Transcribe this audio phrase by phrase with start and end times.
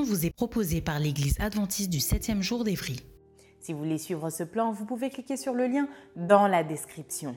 [0.00, 3.00] Vous est proposée par l'Église adventiste du 7e jour d'Évry.
[3.60, 7.36] Si vous voulez suivre ce plan, vous pouvez cliquer sur le lien dans la description.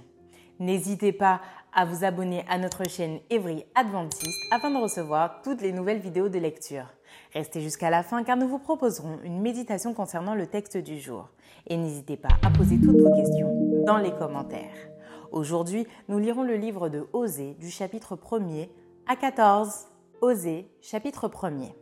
[0.60, 1.42] N'hésitez pas
[1.74, 6.30] à vous abonner à notre chaîne Évry Adventiste afin de recevoir toutes les nouvelles vidéos
[6.30, 6.86] de lecture.
[7.34, 11.30] Restez jusqu'à la fin car nous vous proposerons une méditation concernant le texte du jour.
[11.68, 14.90] Et n'hésitez pas à poser toutes vos questions dans les commentaires.
[15.32, 18.70] Aujourd'hui, nous lirons le livre de Osée du chapitre 1er
[19.08, 19.88] à 14.
[20.22, 21.74] Osée, chapitre 1er.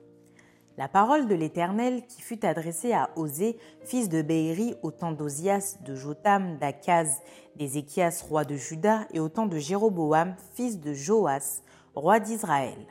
[0.75, 5.77] La parole de l'Éternel qui fut adressée à Osée, fils de Béhéri, au temps d'Osias,
[5.85, 7.21] de Jotam, d'Akaz,
[7.55, 11.61] d'Ézéchias, roi de Juda, et au temps de Jéroboam, fils de Joas,
[11.93, 12.87] roi d'Israël.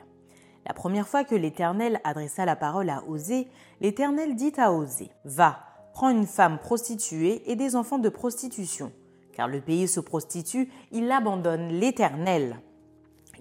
[0.65, 3.49] La première fois que l'Éternel adressa la parole à Osée,
[3.81, 5.59] l'Éternel dit à Osée Va,
[5.91, 8.93] prends une femme prostituée et des enfants de prostitution,
[9.33, 12.61] car le pays se prostitue, il abandonne l'Éternel.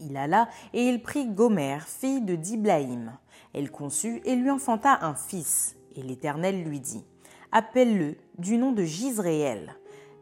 [0.01, 3.13] Il alla et il prit Gomer, fille de Diblaïm.
[3.55, 5.77] Elle conçut et lui enfanta un fils.
[5.95, 7.05] Et l'Éternel lui dit
[7.51, 9.77] Appelle-le du nom de Gisréel.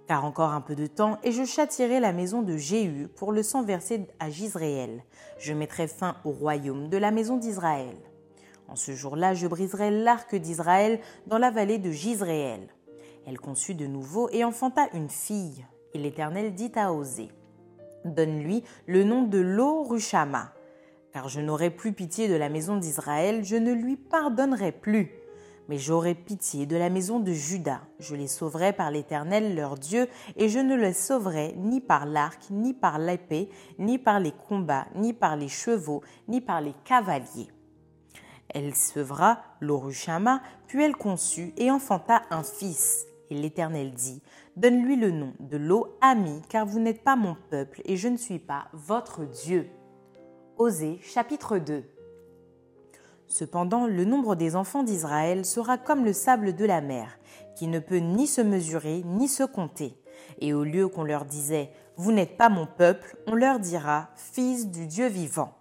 [0.09, 3.45] Car encore un peu de temps, et je châtierai la maison de Jéhu pour le
[3.45, 5.05] sang versé à Gisréel.
[5.39, 7.97] Je mettrai fin au royaume de la maison d'Israël.
[8.67, 12.69] En ce jour-là, je briserai l'arc d'Israël dans la vallée de Gisréel.
[13.27, 15.65] Elle conçut de nouveau et enfanta une fille.
[15.95, 17.31] Et l'Éternel dit à Osée
[18.05, 20.53] Donne-lui le nom de Lo Rushama
[21.13, 25.11] car je n'aurai plus pitié de la maison d'Israël, je ne lui pardonnerai plus.
[25.69, 30.09] Mais j'aurai pitié de la maison de Juda, je les sauverai par l'Éternel leur Dieu,
[30.37, 34.87] et je ne les sauverai ni par l'arc, ni par l'épée, ni par les combats,
[34.97, 37.51] ni par les chevaux, ni par les cavaliers.
[38.49, 43.07] Elle sevra l'Orushama, puis elle conçut et enfanta un fils.
[43.31, 44.23] Et l'Éternel dit,
[44.57, 48.17] Donne-lui le nom de Lo Ami, car vous n'êtes pas mon peuple, et je ne
[48.17, 49.71] suis pas votre Dieu.
[50.61, 51.85] Osée chapitre 2
[53.29, 57.19] Cependant, le nombre des enfants d'Israël sera comme le sable de la mer,
[57.57, 59.97] qui ne peut ni se mesurer ni se compter.
[60.39, 64.69] Et au lieu qu'on leur disait Vous n'êtes pas mon peuple, on leur dira Fils
[64.69, 65.55] du Dieu vivant.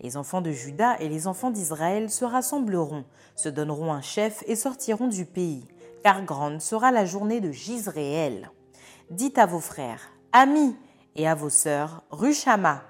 [0.00, 3.04] Les enfants de Juda et les enfants d'Israël se rassembleront,
[3.36, 5.68] se donneront un chef et sortiront du pays,
[6.02, 8.50] car grande sera la journée de Gisréel.
[9.08, 10.74] Dites à vos frères, amis,
[11.14, 12.82] et à vos sœurs, Rushama,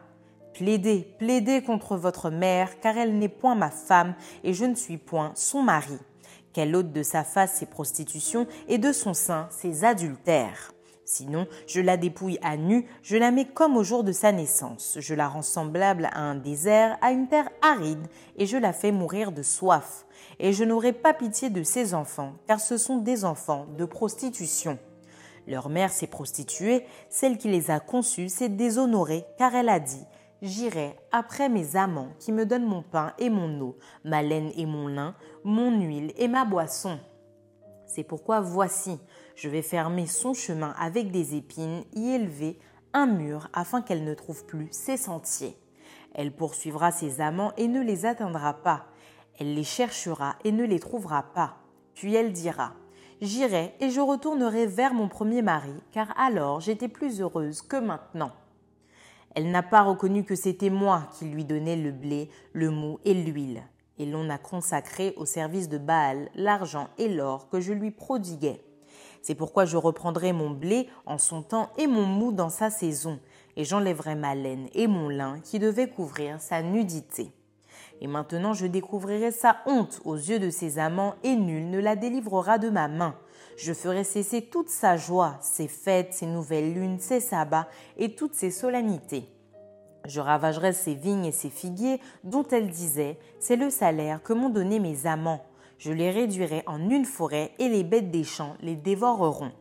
[0.54, 4.14] Plaidez, plaidez contre votre mère, car elle n'est point ma femme,
[4.44, 5.98] et je ne suis point son mari.
[6.52, 10.72] Qu'elle ôte de sa face ses prostitutions, et de son sein ses adultères.
[11.04, 14.98] Sinon, je la dépouille à nu, je la mets comme au jour de sa naissance,
[15.00, 18.92] je la rends semblable à un désert, à une terre aride, et je la fais
[18.92, 20.06] mourir de soif.
[20.38, 24.78] Et je n'aurai pas pitié de ses enfants, car ce sont des enfants de prostitution.
[25.48, 30.06] Leur mère s'est prostituée, celle qui les a conçus s'est déshonorée, car elle a dit
[30.42, 34.66] J'irai après mes amants qui me donnent mon pain et mon eau, ma laine et
[34.66, 35.14] mon lin,
[35.44, 36.98] mon huile et ma boisson.
[37.86, 38.98] C'est pourquoi voici,
[39.36, 42.58] je vais fermer son chemin avec des épines, y élever
[42.92, 45.56] un mur afin qu'elle ne trouve plus ses sentiers.
[46.12, 48.86] Elle poursuivra ses amants et ne les atteindra pas.
[49.38, 51.58] Elle les cherchera et ne les trouvera pas.
[51.94, 52.72] Puis elle dira
[53.20, 58.32] J'irai et je retournerai vers mon premier mari, car alors j'étais plus heureuse que maintenant.
[59.34, 63.14] Elle n'a pas reconnu que c'était moi qui lui donnais le blé, le mou et
[63.14, 63.62] l'huile.
[63.98, 68.60] Et l'on a consacré au service de Baal l'argent et l'or que je lui prodiguais.
[69.22, 73.20] C'est pourquoi je reprendrai mon blé en son temps et mon mou dans sa saison,
[73.56, 77.30] et j'enlèverai ma laine et mon lin qui devaient couvrir sa nudité.
[78.00, 81.94] Et maintenant je découvrirai sa honte aux yeux de ses amants, et nul ne la
[81.94, 83.14] délivrera de ma main.
[83.56, 88.34] Je ferai cesser toute sa joie, ses fêtes, ses nouvelles lunes, ses sabbats et toutes
[88.34, 89.28] ses solennités.
[90.06, 94.50] Je ravagerai ses vignes et ses figuiers, dont elle disait C'est le salaire que m'ont
[94.50, 95.44] donné mes amants.
[95.78, 99.52] Je les réduirai en une forêt, et les bêtes des champs les dévoreront.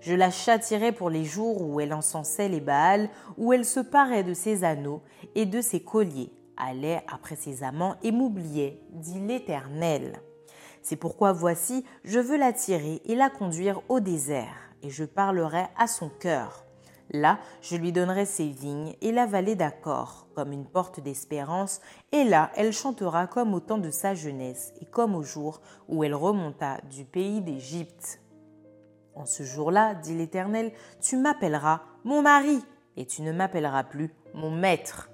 [0.00, 4.24] Je la châtirai pour les jours où elle encensait les Baals, où elle se parait
[4.24, 5.02] de ses anneaux
[5.34, 10.20] et de ses colliers, allait après ses amants et m'oubliait, dit l'Éternel.
[10.82, 15.86] C'est pourquoi voici, je veux l'attirer et la conduire au désert, et je parlerai à
[15.86, 16.64] son cœur.
[17.12, 21.80] Là, je lui donnerai ses vignes et la vallée d'accord, comme une porte d'espérance,
[22.12, 26.04] et là, elle chantera comme au temps de sa jeunesse, et comme au jour où
[26.04, 28.20] elle remonta du pays d'Égypte.
[29.16, 32.62] En ce jour-là, dit l'Éternel, tu m'appelleras mon mari,
[32.96, 35.10] et tu ne m'appelleras plus mon maître.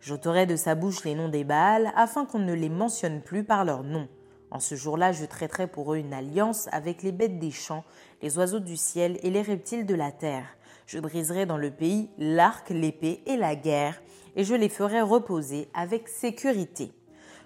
[0.00, 3.64] J'ôterai de sa bouche les noms des Baals, afin qu'on ne les mentionne plus par
[3.64, 4.08] leur nom.
[4.50, 7.82] En ce jour-là, je traiterai pour eux une alliance avec les bêtes des champs,
[8.20, 10.46] les oiseaux du ciel et les reptiles de la terre.
[10.86, 14.02] Je briserai dans le pays l'arc, l'épée et la guerre,
[14.36, 16.92] et je les ferai reposer avec sécurité.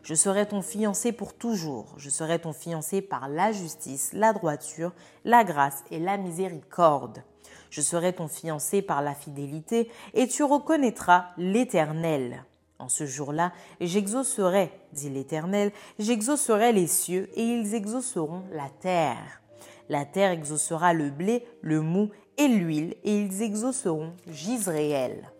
[0.02, 1.94] Je serai ton fiancé pour toujours.
[1.98, 4.92] Je serai ton fiancé par la justice, la droiture,
[5.24, 7.22] la grâce et la miséricorde.
[7.70, 12.44] Je serai ton fiancé par la fidélité, et tu reconnaîtras l'Éternel.
[12.78, 19.42] En ce jour-là, j'exaucerai, dit l'Éternel, j'exaucerai les cieux, et ils exauceront la terre.
[19.88, 25.30] La terre exaucera le blé, le mou et l'huile, et ils exauceront Gisréel.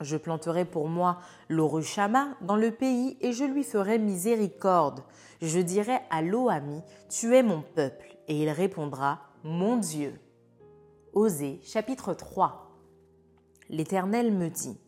[0.00, 1.18] Je planterai pour moi
[1.48, 5.04] l'Orushama dans le pays, et je lui ferai miséricorde.
[5.40, 10.18] Je dirai à l'Oami, tu es mon peuple, et il répondra, mon Dieu.
[11.12, 12.70] Osée chapitre 3
[13.68, 14.78] L'Éternel me dit,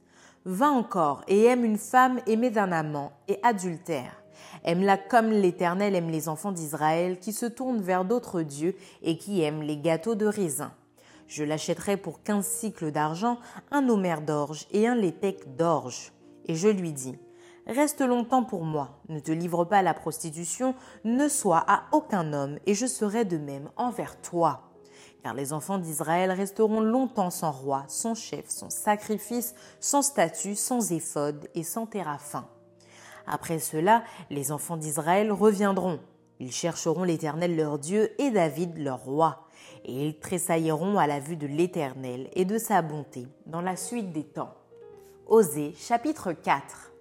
[0.44, 4.22] Va encore et aime une femme aimée d'un amant et adultère.
[4.64, 9.42] Aime-la comme l'Éternel aime les enfants d'Israël qui se tournent vers d'autres dieux et qui
[9.42, 10.72] aiment les gâteaux de raisin.
[11.26, 13.38] Je l'achèterai pour quinze cycles d'argent,
[13.70, 16.12] un homère d'orge et un létec d'orge.
[16.46, 17.18] Et je lui dis,
[17.66, 20.74] Reste longtemps pour moi, ne te livre pas à la prostitution,
[21.04, 24.70] ne sois à aucun homme, et je serai de même envers toi
[25.24, 30.92] car les enfants d'Israël resteront longtemps sans roi, sans chef, sans sacrifice, sans statut, sans
[30.92, 32.46] éphode et sans téraphin.
[33.26, 35.98] Après cela, les enfants d'Israël reviendront.
[36.40, 39.43] Ils chercheront l'Éternel leur Dieu et David leur roi,
[39.84, 44.12] et ils tressailleront à la vue de l'Éternel et de sa bonté dans la suite
[44.12, 44.54] des temps.
[45.26, 46.92] Osée chapitre 4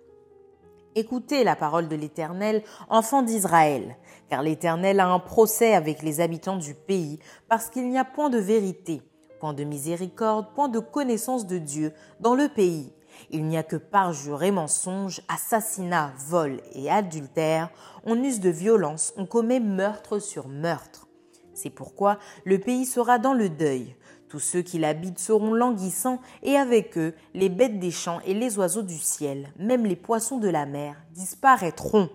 [0.95, 3.95] Écoutez la parole de l'Éternel, enfants d'Israël,
[4.30, 7.18] car l'Éternel a un procès avec les habitants du pays,
[7.50, 9.01] parce qu'il n'y a point de vérité,
[9.39, 12.94] point de miséricorde, point de connaissance de Dieu dans le pays.
[13.31, 17.71] Il n'y a que parjure et mensonge, assassinat, vol et adultère,
[18.06, 21.07] on use de violence, on commet meurtre sur meurtre.
[21.53, 23.95] C'est pourquoi le pays sera dans le deuil,
[24.33, 28.57] tous ceux qui l'habitent seront languissants, et avec eux les bêtes des champs et les
[28.57, 32.09] oiseaux du ciel, même les poissons de la mer, disparaîtront.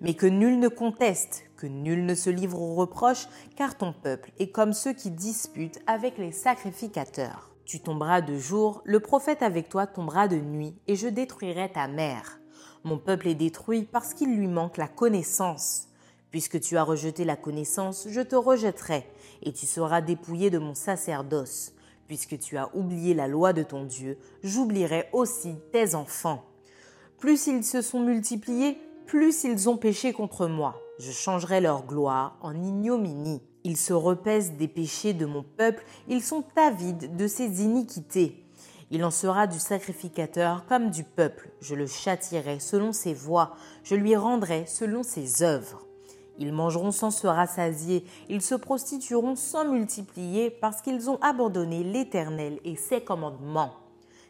[0.00, 4.32] Mais que nul ne conteste, que nul ne se livre aux reproches, car ton peuple
[4.40, 7.54] est comme ceux qui disputent avec les sacrificateurs.
[7.64, 11.86] Tu tomberas de jour, le prophète avec toi tombera de nuit, et je détruirai ta
[11.86, 12.40] mère.
[12.82, 15.89] Mon peuple est détruit parce qu'il lui manque la connaissance.
[16.30, 19.04] Puisque tu as rejeté la connaissance, je te rejetterai,
[19.42, 21.72] et tu seras dépouillé de mon sacerdoce.
[22.06, 26.44] Puisque tu as oublié la loi de ton Dieu, j'oublierai aussi tes enfants.
[27.18, 30.80] Plus ils se sont multipliés, plus ils ont péché contre moi.
[30.98, 33.42] Je changerai leur gloire en ignominie.
[33.64, 38.44] Ils se repaissent des péchés de mon peuple, ils sont avides de ses iniquités.
[38.90, 41.50] Il en sera du sacrificateur comme du peuple.
[41.60, 43.54] Je le châtierai selon ses voies,
[43.84, 45.86] je lui rendrai selon ses œuvres.
[46.40, 52.58] Ils mangeront sans se rassasier, ils se prostitueront sans multiplier parce qu'ils ont abandonné l'Éternel
[52.64, 53.74] et ses commandements.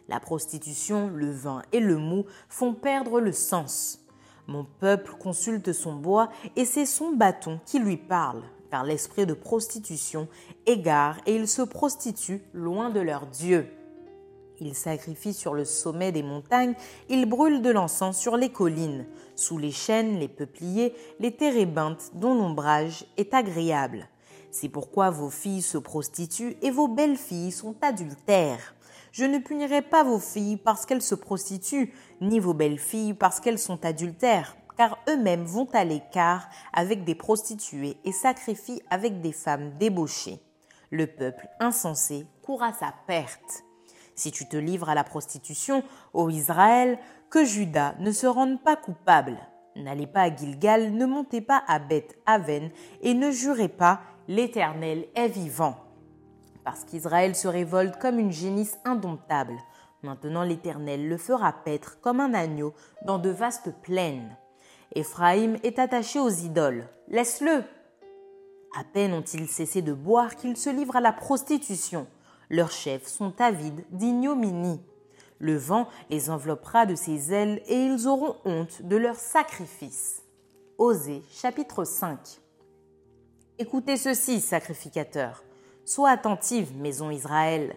[0.08, 4.04] La prostitution, le vin et le mou font perdre le sens.
[4.48, 9.34] Mon peuple consulte son bois et c'est son bâton qui lui parle, car l'esprit de
[9.34, 10.26] prostitution
[10.66, 13.68] égare et ils se prostituent loin de leur Dieu.
[14.60, 16.74] Ils sacrifient sur le sommet des montagnes,
[17.08, 22.34] ils brûlent de l'encens sur les collines, sous les chênes, les peupliers, les térébintes dont
[22.34, 24.06] l'ombrage est agréable.
[24.50, 28.74] C'est pourquoi vos filles se prostituent et vos belles filles sont adultères.
[29.12, 33.40] Je ne punirai pas vos filles parce qu'elles se prostituent, ni vos belles filles parce
[33.40, 39.32] qu'elles sont adultères, car eux-mêmes vont à l'écart avec des prostituées et sacrifient avec des
[39.32, 40.40] femmes débauchées.
[40.90, 43.64] Le peuple insensé court à sa perte.
[44.20, 46.98] Si tu te livres à la prostitution, ô Israël,
[47.30, 49.38] que Judas ne se rende pas coupable.
[49.76, 55.06] N'allez pas à Gilgal, ne montez pas à Beth Aven et ne jurez pas l'Éternel
[55.14, 55.74] est vivant.
[56.64, 59.56] Parce qu'Israël se révolte comme une génisse indomptable.
[60.02, 62.74] Maintenant l'Éternel le fera paître comme un agneau
[63.06, 64.36] dans de vastes plaines.
[64.94, 66.86] Éphraïm est attaché aux idoles.
[67.08, 67.64] Laisse-le.
[68.78, 72.06] À peine ont-ils cessé de boire qu'ils se livrent à la prostitution.
[72.50, 74.80] Leurs chefs sont avides d'ignominie.
[75.38, 80.22] Le vent les enveloppera de ses ailes et ils auront honte de leur sacrifice.
[80.76, 82.18] Osée chapitre 5
[83.60, 85.44] Écoutez ceci, sacrificateurs.
[85.84, 87.76] Sois attentive, maison Israël.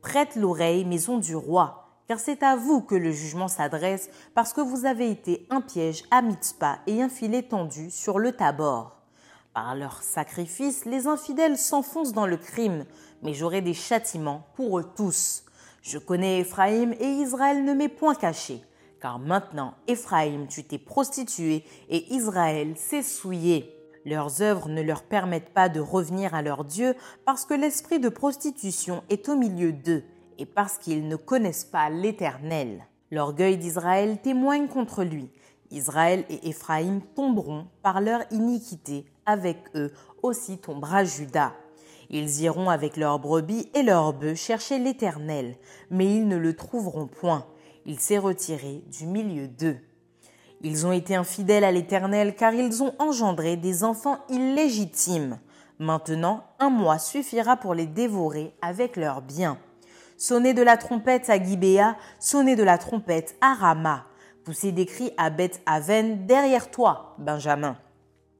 [0.00, 4.60] Prête l'oreille, maison du roi, car c'est à vous que le jugement s'adresse, parce que
[4.62, 8.95] vous avez été un piège à Mitzpah et un filet tendu sur le Tabor.
[9.56, 12.84] Par leur sacrifice, les infidèles s'enfoncent dans le crime,
[13.22, 15.46] mais j'aurai des châtiments pour eux tous.
[15.80, 18.60] Je connais Éphraïm et Israël ne m'est point caché.
[19.00, 23.74] Car maintenant, Éphraïm, tu t'es prostitué et Israël s'est souillé.
[24.04, 26.94] Leurs œuvres ne leur permettent pas de revenir à leur Dieu
[27.24, 30.04] parce que l'esprit de prostitution est au milieu d'eux
[30.36, 32.84] et parce qu'ils ne connaissent pas l'Éternel.
[33.10, 35.30] L'orgueil d'Israël témoigne contre lui.
[35.70, 39.06] Israël et Éphraïm tomberont par leur iniquité.
[39.26, 39.92] Avec eux
[40.22, 41.52] aussi tombera Judas.
[42.10, 45.56] Ils iront avec leurs brebis et leurs bœufs chercher l'Éternel,
[45.90, 47.46] mais ils ne le trouveront point.
[47.84, 49.78] Il s'est retiré du milieu d'eux.
[50.62, 55.38] Ils ont été infidèles à l'Éternel car ils ont engendré des enfants illégitimes.
[55.78, 59.58] Maintenant, un mois suffira pour les dévorer avec leurs biens.
[60.16, 64.06] Sonnez de la trompette à Gibéa, sonnez de la trompette à Rama.
[64.46, 67.76] Poussez des cris à Beth Aven derrière toi, Benjamin.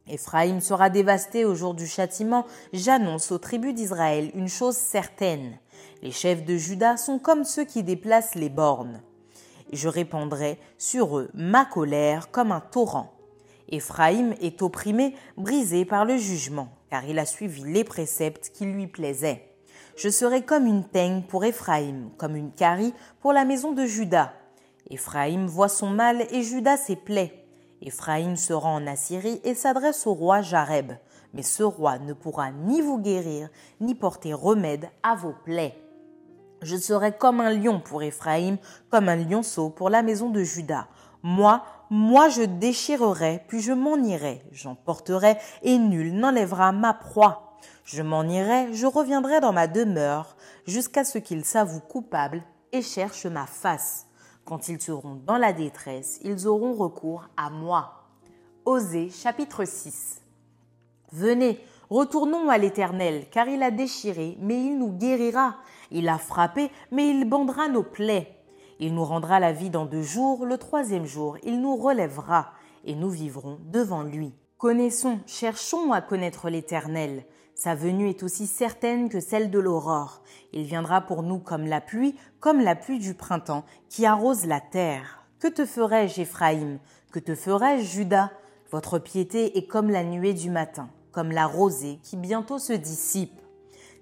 [0.07, 2.47] Éphraïm sera dévasté au jour du châtiment.
[2.73, 5.59] J'annonce aux tribus d'Israël une chose certaine.
[6.03, 9.03] Les chefs de Juda sont comme ceux qui déplacent les bornes.
[9.73, 13.13] Je répandrai sur eux ma colère comme un torrent.
[13.69, 18.87] Éphraïm est opprimé, brisé par le jugement, car il a suivi les préceptes qui lui
[18.87, 19.43] plaisaient.
[19.97, 24.33] Je serai comme une teigne pour Éphraïm, comme une carie pour la maison de Juda.
[24.89, 27.45] Éphraïm voit son mal et Juda ses plaies.
[27.83, 30.93] Éphraïm se rend en Assyrie et s'adresse au roi Jareb.
[31.35, 33.49] Mais ce roi ne pourra ni vous guérir,
[33.81, 35.75] ni porter remède à vos plaies.
[36.63, 38.57] Je serai comme un lion pour Éphraïm,
[38.91, 40.89] comme un lionceau pour la maison de Juda.
[41.23, 47.59] Moi, moi je déchirerai, puis je m'en irai, j'emporterai, et nul n'enlèvera ma proie.
[47.85, 53.27] Je m'en irai, je reviendrai dans ma demeure, jusqu'à ce qu'ils s'avouent coupables et cherchent
[53.27, 54.06] ma face.
[54.47, 58.05] Quand ils seront dans la détresse, ils auront recours à moi.
[58.65, 60.23] Osée chapitre 6
[61.11, 61.59] Venez,
[61.91, 65.57] retournons à l'Éternel, car il a déchiré, mais il nous guérira.
[65.91, 68.37] Il a frappé, mais il bandera nos plaies.
[68.79, 72.53] Il nous rendra la vie dans deux jours, le troisième jour, il nous relèvera,
[72.85, 74.33] et nous vivrons devant lui.
[74.59, 77.25] Connaissons, cherchons à connaître l'Éternel.
[77.57, 80.21] Sa venue est aussi certaine que celle de l'aurore.
[80.53, 84.61] Il viendra pour nous comme la pluie, comme la pluie du printemps, qui arrose la
[84.61, 85.25] terre.
[85.41, 86.79] Que te ferai-je, Éphraïm?
[87.13, 88.31] Que te ferai-je, Judas
[88.71, 93.41] Votre piété est comme la nuée du matin, comme la rosée qui bientôt se dissipe.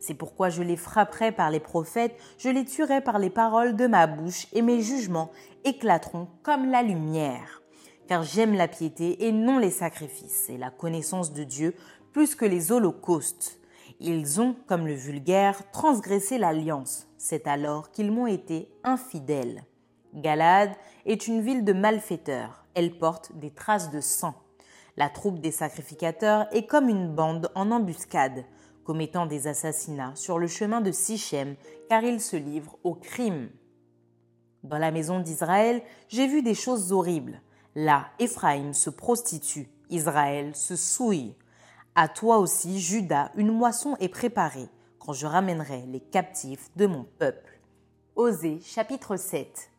[0.01, 3.87] C'est pourquoi je les frapperai par les prophètes, je les tuerai par les paroles de
[3.87, 5.31] ma bouche, et mes jugements
[5.63, 7.63] éclateront comme la lumière.
[8.09, 11.75] Car j'aime la piété et non les sacrifices, et la connaissance de Dieu
[12.15, 13.59] plus que les holocaustes.
[13.99, 17.09] Ils ont, comme le vulgaire, transgressé l'alliance.
[17.19, 19.65] C'est alors qu'ils m'ont été infidèles.
[20.15, 20.71] Galade
[21.07, 22.65] est une ville de malfaiteurs.
[22.75, 24.35] Elle porte des traces de sang.
[24.97, 28.45] La troupe des sacrificateurs est comme une bande en embuscade,
[28.85, 31.57] commettant des assassinats sur le chemin de Sichem,
[31.89, 33.51] car ils se livrent au crime.
[34.63, 37.43] Dans la maison d'Israël, j'ai vu des choses horribles.
[37.75, 41.35] Là, Éphraïm se prostitue, Israël se souille.
[41.97, 47.07] À toi aussi, Judas, une moisson est préparée quand je ramènerai les captifs de mon
[47.21, 47.61] peuple.
[48.17, 49.71] Osée chapitre 7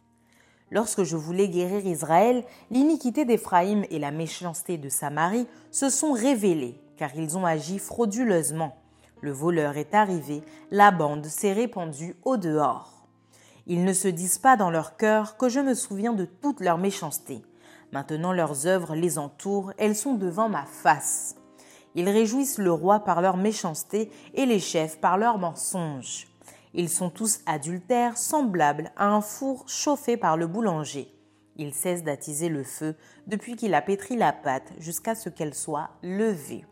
[0.72, 6.79] Lorsque je voulais guérir Israël, l'iniquité d'Éphraïm et la méchanceté de Samarie se sont révélées,
[6.95, 8.77] car ils ont agi frauduleusement.
[9.19, 10.41] Le voleur est arrivé,
[10.72, 13.05] la bande s'est répandue au dehors.
[13.67, 16.77] Ils ne se disent pas dans leur cœur que je me souviens de toute leur
[16.77, 17.41] méchanceté.
[17.91, 21.36] Maintenant leurs œuvres les entourent, elles sont devant ma face.
[21.95, 26.27] Ils réjouissent le roi par leur méchanceté et les chefs par leurs mensonges.
[26.73, 31.07] Ils sont tous adultères, semblables à un four chauffé par le boulanger.
[31.55, 32.95] Ils cessent d'attiser le feu
[33.27, 36.65] depuis qu'il a pétri la pâte jusqu'à ce qu'elle soit levée.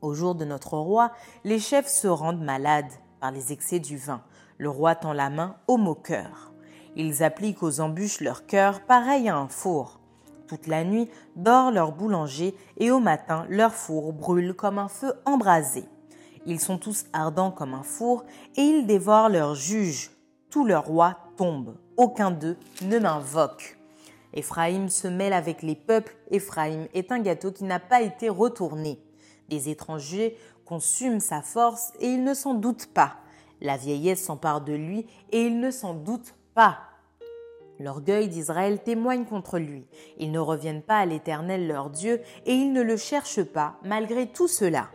[0.00, 1.10] Au jour de notre roi,
[1.42, 4.22] les chefs se rendent malades par les excès du vin.
[4.58, 6.52] Le roi tend la main aux moqueurs.
[6.94, 9.98] Ils appliquent aux embûches leur cœur pareil à un four.
[10.46, 15.12] Toute la nuit dort leur boulanger et au matin leur four brûle comme un feu
[15.24, 15.84] embrasé.
[16.46, 18.24] Ils sont tous ardents comme un four
[18.56, 20.10] et ils dévorent leurs juges.
[20.50, 21.76] Tous leurs rois tombent.
[21.96, 23.76] Aucun d'eux ne m'invoque.
[24.32, 26.16] Éphraïm se mêle avec les peuples.
[26.30, 29.00] Éphraïm est un gâteau qui n'a pas été retourné.
[29.48, 33.16] Les étrangers consument sa force et il ne s'en doute pas.
[33.60, 36.78] La vieillesse s'empare de lui et il ne s'en doute pas.
[37.78, 39.86] L'orgueil d'Israël témoigne contre lui.
[40.18, 44.26] Ils ne reviennent pas à l'Éternel leur Dieu et ils ne le cherchent pas malgré
[44.26, 44.88] tout cela.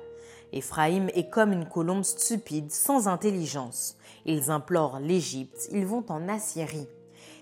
[0.53, 3.97] Éphraïm est comme une colombe stupide, sans intelligence.
[4.25, 6.87] Ils implorent l'Égypte, ils vont en Assyrie.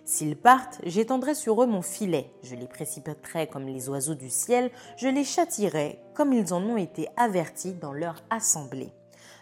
[0.05, 4.71] S'ils partent, j'étendrai sur eux mon filet, je les précipiterai comme les oiseaux du ciel,
[4.97, 8.91] je les châtirai comme ils en ont été avertis dans leur assemblée.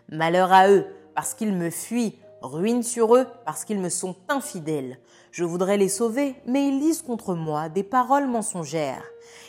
[0.09, 0.85] Malheur à eux,
[1.15, 4.99] parce qu'ils me fuient, ruine sur eux, parce qu'ils me sont infidèles.
[5.31, 9.03] Je voudrais les sauver, mais ils disent contre moi des paroles mensongères.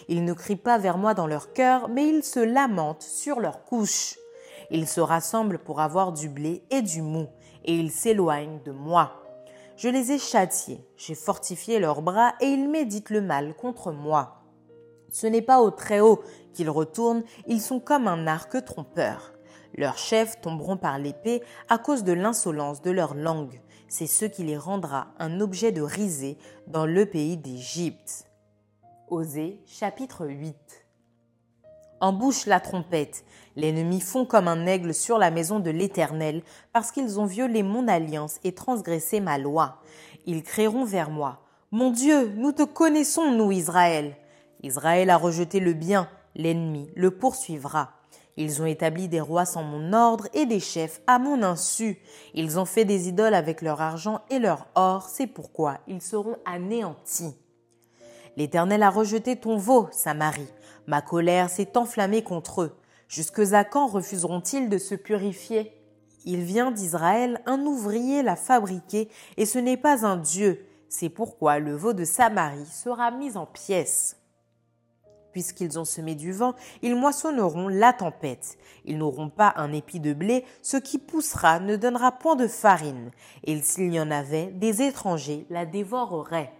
[0.08, 3.64] Ils ne crient pas vers moi dans leur cœur, mais ils se lamentent sur leur
[3.64, 4.18] couche.
[4.70, 7.26] Ils se rassemblent pour avoir du blé et du mou,
[7.64, 9.23] et ils s'éloignent de moi.
[9.76, 14.42] Je les ai châtiés, j'ai fortifié leurs bras, et ils méditent le mal contre moi.
[15.11, 16.20] Ce n'est pas au Très-Haut
[16.52, 19.32] qu'ils retournent, ils sont comme un arc trompeur.
[19.76, 23.61] Leurs chefs tomberont par l'épée à cause de l'insolence de leur langue.
[23.90, 28.26] C'est ce qui les rendra un objet de risée dans le pays d'Égypte.
[29.09, 30.54] Osée chapitre 8
[32.00, 33.25] Embouche la trompette.
[33.57, 36.42] L'ennemi fond comme un aigle sur la maison de l'Éternel,
[36.75, 39.80] parce qu'ils ont violé mon alliance et transgressé ma loi.
[40.26, 41.40] Ils crieront vers moi.
[41.73, 44.16] Mon Dieu, nous te connaissons, nous, Israël.
[44.62, 47.98] Israël a rejeté le bien, l'ennemi le poursuivra.
[48.40, 51.99] Ils ont établi des rois sans mon ordre et des chefs à mon insu.
[52.35, 56.37] Ils ont fait des idoles avec leur argent et leur or, c'est pourquoi ils seront
[56.47, 57.35] anéantis.
[58.37, 60.47] L'Éternel a rejeté ton veau, Samarie.
[60.87, 62.76] Ma colère s'est enflammée contre eux.
[63.09, 65.73] Jusque à quand refuseront-ils de se purifier?
[66.25, 70.64] Il vient d'Israël, un ouvrier l'a fabriqué, et ce n'est pas un Dieu.
[70.88, 74.17] C'est pourquoi le veau de Samarie sera mis en pièces.
[75.38, 78.59] Puisqu'ils ont semé du vent, ils moissonneront la tempête.
[78.85, 83.12] Ils n'auront pas un épi de blé, ce qui poussera ne donnera point de farine.
[83.45, 86.52] Et s'il y en avait, des étrangers la dévoreraient.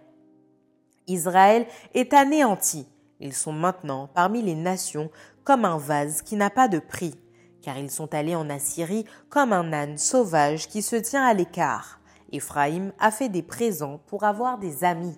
[1.07, 2.87] Israël est anéanti.
[3.19, 5.11] Ils sont maintenant parmi les nations
[5.43, 7.15] comme un vase qui n'a pas de prix,
[7.61, 11.99] car ils sont allés en Assyrie comme un âne sauvage qui se tient à l'écart.
[12.31, 15.17] Éphraïm a fait des présents pour avoir des amis.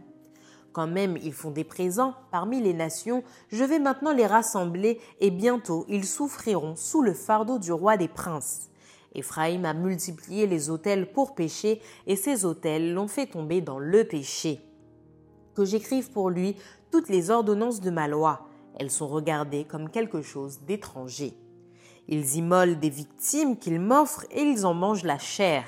[0.74, 5.30] Quand même ils font des présents parmi les nations, je vais maintenant les rassembler et
[5.30, 8.70] bientôt ils souffriront sous le fardeau du roi des princes.
[9.14, 14.06] Éphraïm a multiplié les autels pour pécher et ces autels l'ont fait tomber dans le
[14.06, 14.62] péché.
[15.56, 16.56] Que j'écrive pour lui
[16.92, 18.48] toutes les ordonnances de ma loi.
[18.80, 21.34] Elles sont regardées comme quelque chose d'étranger.
[22.08, 25.66] Ils immolent des victimes qu'ils m'offrent et ils en mangent la chair.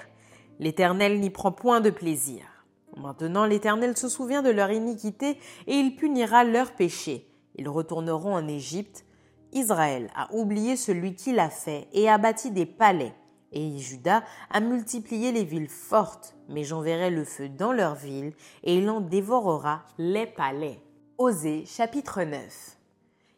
[0.59, 2.52] L'Éternel n'y prend point de plaisir.
[2.97, 7.27] Maintenant l'Éternel se souvient de leur iniquité et il punira leur péché.
[7.55, 9.05] Ils retourneront en Égypte.
[9.51, 13.13] Israël a oublié celui qui l'a fait et a bâti des palais.
[13.51, 18.77] Et Judas a multiplié les villes fortes, mais j'enverrai le feu dans leurs villes et
[18.77, 20.79] il en dévorera les palais.
[21.19, 22.77] Osée chapitre 9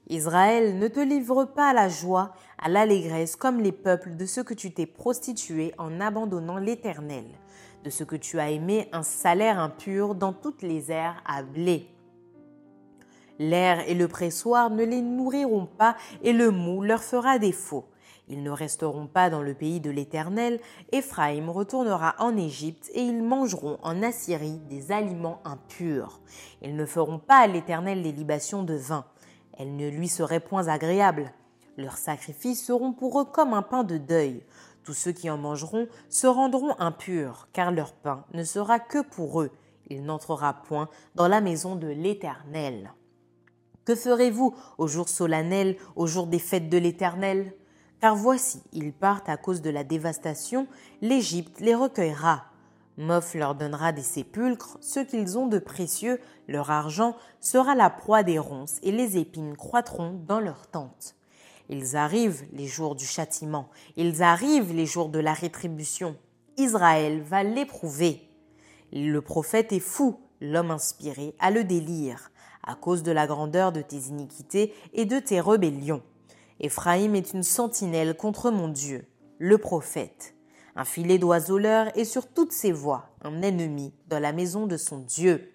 [0.08, 4.40] Israël, ne te livre pas à la joie, à l'allégresse comme les peuples de ce
[4.40, 7.26] que tu t'es prostitué en abandonnant l'Éternel,
[7.86, 11.88] de ce que tu as aimé un salaire impur dans toutes les aires à blé.
[13.38, 17.86] L'air et le pressoir ne les nourriront pas et le mou leur fera défaut.
[18.28, 20.60] Ils ne resteront pas dans le pays de l'Éternel,
[20.92, 26.22] Éphraïm retournera en Égypte et ils mangeront en Assyrie des aliments impurs.
[26.64, 29.06] Ils ne feront pas à l'Éternel les libations de vin.
[29.60, 31.32] Elles ne lui seraient point agréables.
[31.78, 34.42] Leurs sacrifices seront pour eux comme un pain de deuil.
[34.86, 39.42] Tous ceux qui en mangeront se rendront impurs, car leur pain ne sera que pour
[39.42, 39.50] eux.
[39.88, 42.94] Il n'entrera point dans la maison de l'Éternel.
[43.84, 47.54] Que ferez-vous au jour solennel, au jour des fêtes de l'Éternel?
[48.00, 50.68] Car voici, ils partent à cause de la dévastation,
[51.02, 52.44] l'Égypte les recueillera.
[52.98, 58.22] Moph leur donnera des sépulcres, ce qu'ils ont de précieux, leur argent sera la proie
[58.22, 61.16] des ronces, et les épines croîtront dans leurs tentes.
[61.70, 66.16] Ils arrivent les jours du châtiment, ils arrivent les jours de la rétribution.
[66.58, 68.22] Israël va l'éprouver.
[68.94, 72.32] Le prophète est fou, l'homme inspiré a le délire,
[72.64, 76.04] à cause de la grandeur de tes iniquités et de tes rébellions.
[76.60, 79.06] Éphraïm est une sentinelle contre mon Dieu,
[79.40, 80.36] le prophète.
[80.78, 84.78] Un filet d'oiseaux leur est sur toutes ses voies, un ennemi dans la maison de
[84.78, 85.54] son Dieu.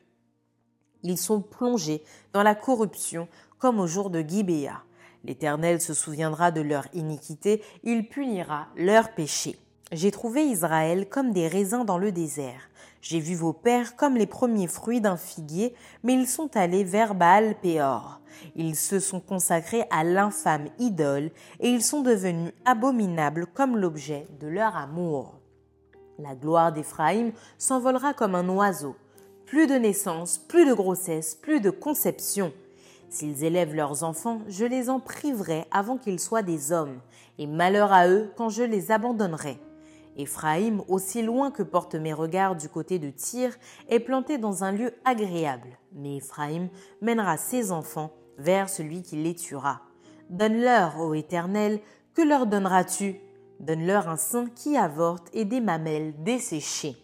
[1.03, 4.83] Ils sont plongés dans la corruption comme au jour de Gibéa.
[5.25, 9.57] L'Éternel se souviendra de leur iniquité, il punira leur péché.
[9.93, 12.71] J'ai trouvé Israël comme des raisins dans le désert.
[13.03, 17.15] J'ai vu vos pères comme les premiers fruits d'un figuier, mais ils sont allés vers
[17.15, 18.21] Baal Péor.
[18.57, 21.31] Ils se sont consacrés à l'infâme idole
[21.61, 25.41] et ils sont devenus abominables comme l'objet de leur amour.
[26.19, 28.97] La gloire d'Éphraïm s'envolera comme un oiseau.
[29.47, 32.53] plus de naissance, plus de grossesse, plus de conception.
[33.11, 37.01] S'ils élèvent leurs enfants, je les en priverai avant qu'ils soient des hommes,
[37.39, 39.59] et malheur à eux quand je les abandonnerai.
[40.17, 43.57] Éphraïm, aussi loin que portent mes regards du côté de Tyr,
[43.89, 46.69] est planté dans un lieu agréable, mais Éphraïm
[47.01, 49.81] mènera ses enfants vers celui qui les tuera.
[50.29, 51.81] Donne-leur, ô Éternel,
[52.15, 53.17] que leur donneras-tu?
[53.59, 56.97] Donne-leur un sein qui avorte et des mamelles desséchées.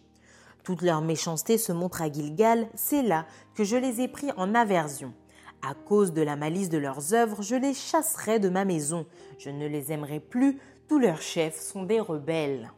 [0.63, 4.55] Toute leur méchanceté se montre à Gilgal, c'est là que je les ai pris en
[4.55, 5.13] aversion.
[5.61, 9.05] À cause de la malice de leurs œuvres, je les chasserai de ma maison.
[9.37, 12.71] Je ne les aimerai plus, tous leurs chefs sont des rebelles.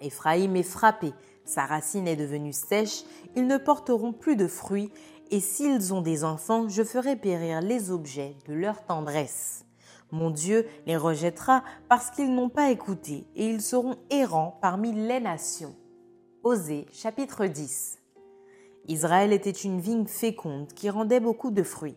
[0.00, 1.12] Éphraïm est frappé,
[1.44, 3.02] sa racine est devenue sèche,
[3.36, 4.90] ils ne porteront plus de fruits,
[5.30, 9.64] et s'ils ont des enfants, je ferai périr les objets de leur tendresse.
[10.10, 15.20] Mon Dieu les rejettera parce qu'ils n'ont pas écouté, et ils seront errants parmi les
[15.20, 15.74] nations.
[16.42, 17.99] Osée chapitre 10
[18.90, 21.96] Israël était une vigne féconde qui rendait beaucoup de fruits.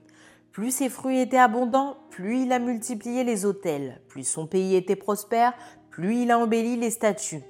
[0.51, 4.95] Plus ses fruits étaient abondants, plus il a multiplié les autels, plus son pays était
[4.95, 5.53] prospère,
[5.89, 7.41] plus il a embelli les statues.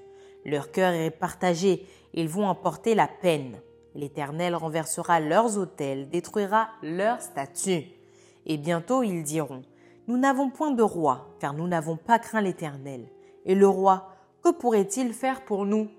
[0.45, 3.59] Leur cœur est partagé, ils vont en porter la peine.
[3.95, 7.83] L'Éternel renversera leurs autels, détruira leurs statues.
[8.45, 9.63] Et bientôt ils diront,
[10.07, 13.09] Nous n'avons point de roi, car nous n'avons pas craint l'Éternel.
[13.43, 14.09] Et le roi,
[14.41, 15.89] que pourrait-il faire pour nous?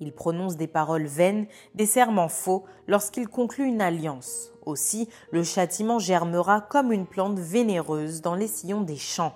[0.00, 4.52] Il prononce des paroles vaines, des serments faux lorsqu'il conclut une alliance.
[4.64, 9.34] Aussi, le châtiment germera comme une plante vénéreuse dans les sillons des champs.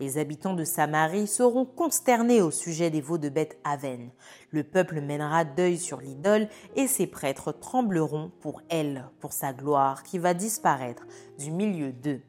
[0.00, 4.10] Les habitants de Samarie seront consternés au sujet des veaux de Beth Aven.
[4.50, 10.02] Le peuple mènera deuil sur l'idole et ses prêtres trembleront pour elle, pour sa gloire
[10.02, 11.06] qui va disparaître
[11.38, 12.22] du milieu d'eux.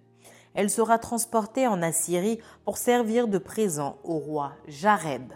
[0.54, 5.32] Elle sera transportée en Assyrie pour servir de présent au roi Jareb.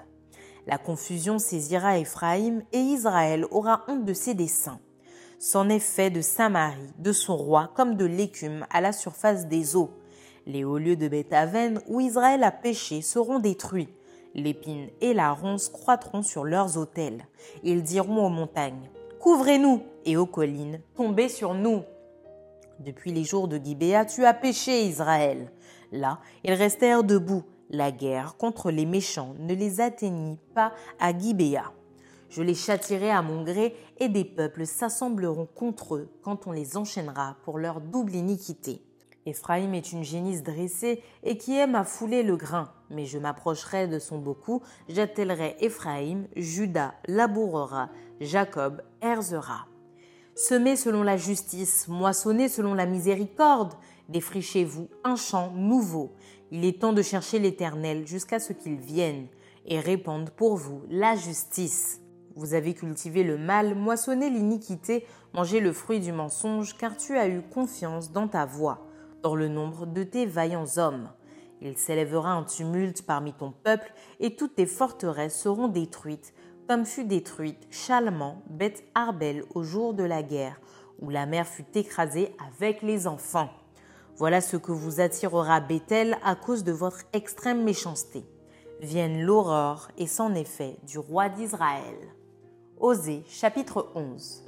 [0.67, 4.80] La confusion saisira Éphraïm et Israël aura honte de ses desseins.
[5.38, 9.75] C'en est fait de Samarie, de son roi, comme de l'écume à la surface des
[9.75, 9.91] eaux.
[10.47, 13.93] Les hauts lieux de Bethaven où Israël a péché seront détruits.
[14.34, 17.28] L'épine et la ronce croîtront sur leurs autels.
[17.63, 21.84] Ils diront aux montagnes Couvrez-nous et aux collines Tombez sur nous.
[22.80, 25.51] Depuis les jours de Gibéa, tu as péché, Israël.
[25.91, 31.71] Là, ils restèrent debout la guerre contre les méchants ne les atteignit pas à Gibéa.
[32.30, 36.78] Je les châtirai à mon gré et des peuples s'assembleront contre eux quand on les
[36.78, 38.82] enchaînera pour leur double iniquité.
[39.25, 43.88] Éphraïm est une génisse dressée et qui aime à fouler le grain, mais je m'approcherai
[43.88, 49.65] de son beaucoup, j'attellerai Éphraïm, Judas labourera, Jacob herzera.
[50.36, 53.73] Semez selon la justice, moissonnez selon la miséricorde,
[54.10, 56.12] défrichez-vous un champ nouveau,
[56.52, 59.28] il est temps de chercher l'Éternel jusqu'à ce qu'il vienne
[59.65, 62.02] et répande pour vous la justice.
[62.36, 67.28] Vous avez cultivé le mal, moissonné l'iniquité, mangé le fruit du mensonge, car tu as
[67.28, 68.86] eu confiance dans ta voix,
[69.24, 71.10] dans le nombre de tes vaillants hommes.
[71.62, 76.34] Il s'élèvera un tumulte parmi ton peuple, et toutes tes forteresses seront détruites,
[76.68, 80.60] comme fut détruite Chalman, Beth Arbel au jour de la guerre,
[81.00, 83.50] où la mer fut écrasée avec les enfants.
[84.17, 88.23] Voilà ce que vous attirera Bethel à cause de votre extrême méchanceté.
[88.80, 91.97] Vienne l'aurore et son effet du roi d'Israël.
[92.80, 94.43] Osée chapitre 11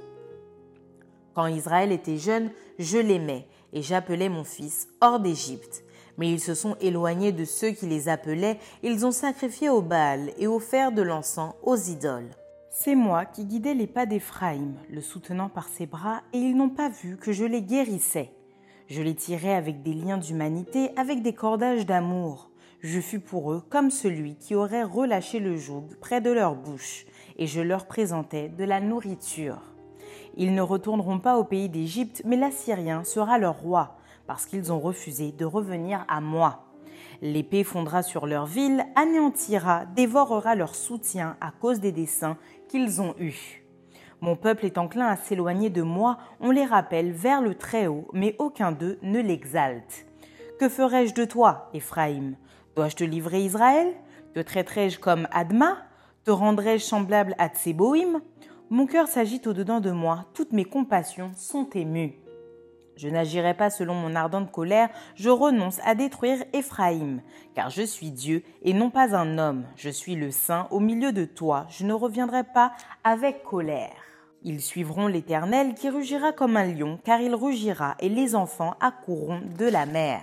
[1.34, 5.84] Quand Israël était jeune, je l'aimais et j'appelais mon fils hors d'Égypte.
[6.16, 10.32] Mais ils se sont éloignés de ceux qui les appelaient, ils ont sacrifié au Baal
[10.38, 12.30] et offert de l'encens aux idoles.
[12.70, 16.70] C'est moi qui guidais les pas d'Éphraïm, le soutenant par ses bras, et ils n'ont
[16.70, 18.32] pas vu que je les guérissais.
[18.88, 22.50] Je les tirais avec des liens d'humanité, avec des cordages d'amour.
[22.80, 27.04] Je fus pour eux comme celui qui aurait relâché le joug près de leur bouche,
[27.36, 29.60] et je leur présentais de la nourriture.
[30.38, 34.80] Ils ne retourneront pas au pays d'Égypte, mais l'Assyrien sera leur roi, parce qu'ils ont
[34.80, 36.64] refusé de revenir à moi.
[37.20, 43.14] L'épée fondra sur leur ville, anéantira, dévorera leur soutien à cause des desseins qu'ils ont
[43.18, 43.67] eus.
[44.20, 48.34] Mon peuple est enclin à s'éloigner de moi, on les rappelle vers le Très-Haut, mais
[48.38, 50.06] aucun d'eux ne l'exalte.
[50.58, 52.34] Que ferai-je de toi, Éphraïm?
[52.74, 53.94] Dois-je te livrer Israël?
[54.34, 55.78] Te traiterai-je comme Adma?
[56.24, 58.20] Te rendrai-je semblable à Tseboïm?
[58.70, 62.18] Mon cœur s'agite au-dedans de moi, toutes mes compassions sont émues.
[62.96, 67.22] Je n'agirai pas selon mon ardente colère, je renonce à détruire Éphraïm,
[67.54, 71.12] car je suis Dieu et non pas un homme, je suis le Saint au milieu
[71.12, 72.72] de toi, je ne reviendrai pas
[73.04, 74.07] avec colère.
[74.44, 79.40] Ils suivront l'Éternel qui rugira comme un lion, car il rugira, et les enfants accourront
[79.58, 80.22] de la mer.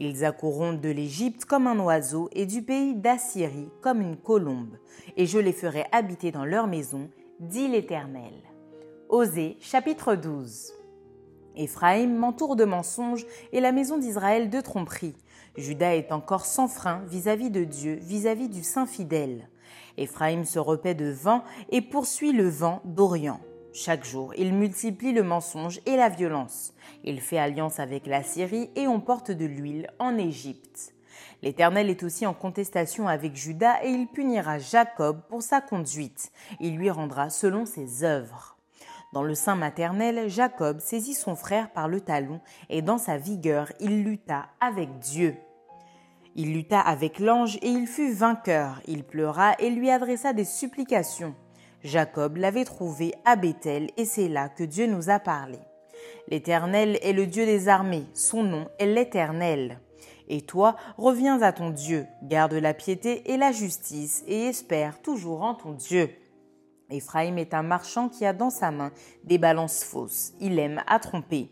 [0.00, 4.78] Ils accourront de l'Égypte comme un oiseau, et du pays d'Assyrie comme une colombe,
[5.16, 8.32] et je les ferai habiter dans leur maison, dit l'Éternel.
[9.10, 10.72] Osée chapitre 12
[11.56, 15.16] Éphraïm m'entoure de mensonges et la maison d'Israël de tromperies.
[15.56, 19.48] Judas est encore sans frein vis-à-vis de Dieu, vis-à-vis du Saint fidèle.
[19.96, 23.40] Éphraïm se repaît de vent et poursuit le vent d'Orient.
[23.72, 26.74] Chaque jour, il multiplie le mensonge et la violence.
[27.02, 30.94] Il fait alliance avec la Syrie et on porte de l'huile en Égypte.
[31.42, 36.32] L'Éternel est aussi en contestation avec Judas et il punira Jacob pour sa conduite.
[36.60, 38.56] Il lui rendra selon ses œuvres.
[39.12, 43.72] Dans le sein maternel, Jacob saisit son frère par le talon et dans sa vigueur,
[43.78, 45.36] il lutta avec Dieu.
[46.36, 48.80] Il lutta avec l'ange et il fut vainqueur.
[48.88, 51.34] Il pleura et lui adressa des supplications.
[51.84, 55.58] Jacob l'avait trouvé à Bethel et c'est là que Dieu nous a parlé.
[56.28, 59.80] L'Éternel est le Dieu des armées, son nom est l'Éternel.
[60.28, 65.42] Et toi, reviens à ton Dieu, garde la piété et la justice et espère toujours
[65.42, 66.10] en ton Dieu.
[66.90, 68.90] Éphraïm est un marchand qui a dans sa main
[69.24, 70.32] des balances fausses.
[70.40, 71.50] Il aime à tromper.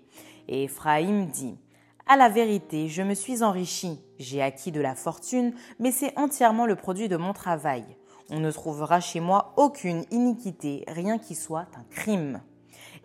[0.49, 1.59] Et Éphraïm dit
[2.07, 4.01] À la vérité, je me suis enrichi.
[4.19, 7.85] J'ai acquis de la fortune, mais c'est entièrement le produit de mon travail.
[8.29, 12.41] On ne trouvera chez moi aucune iniquité, rien qui soit un crime.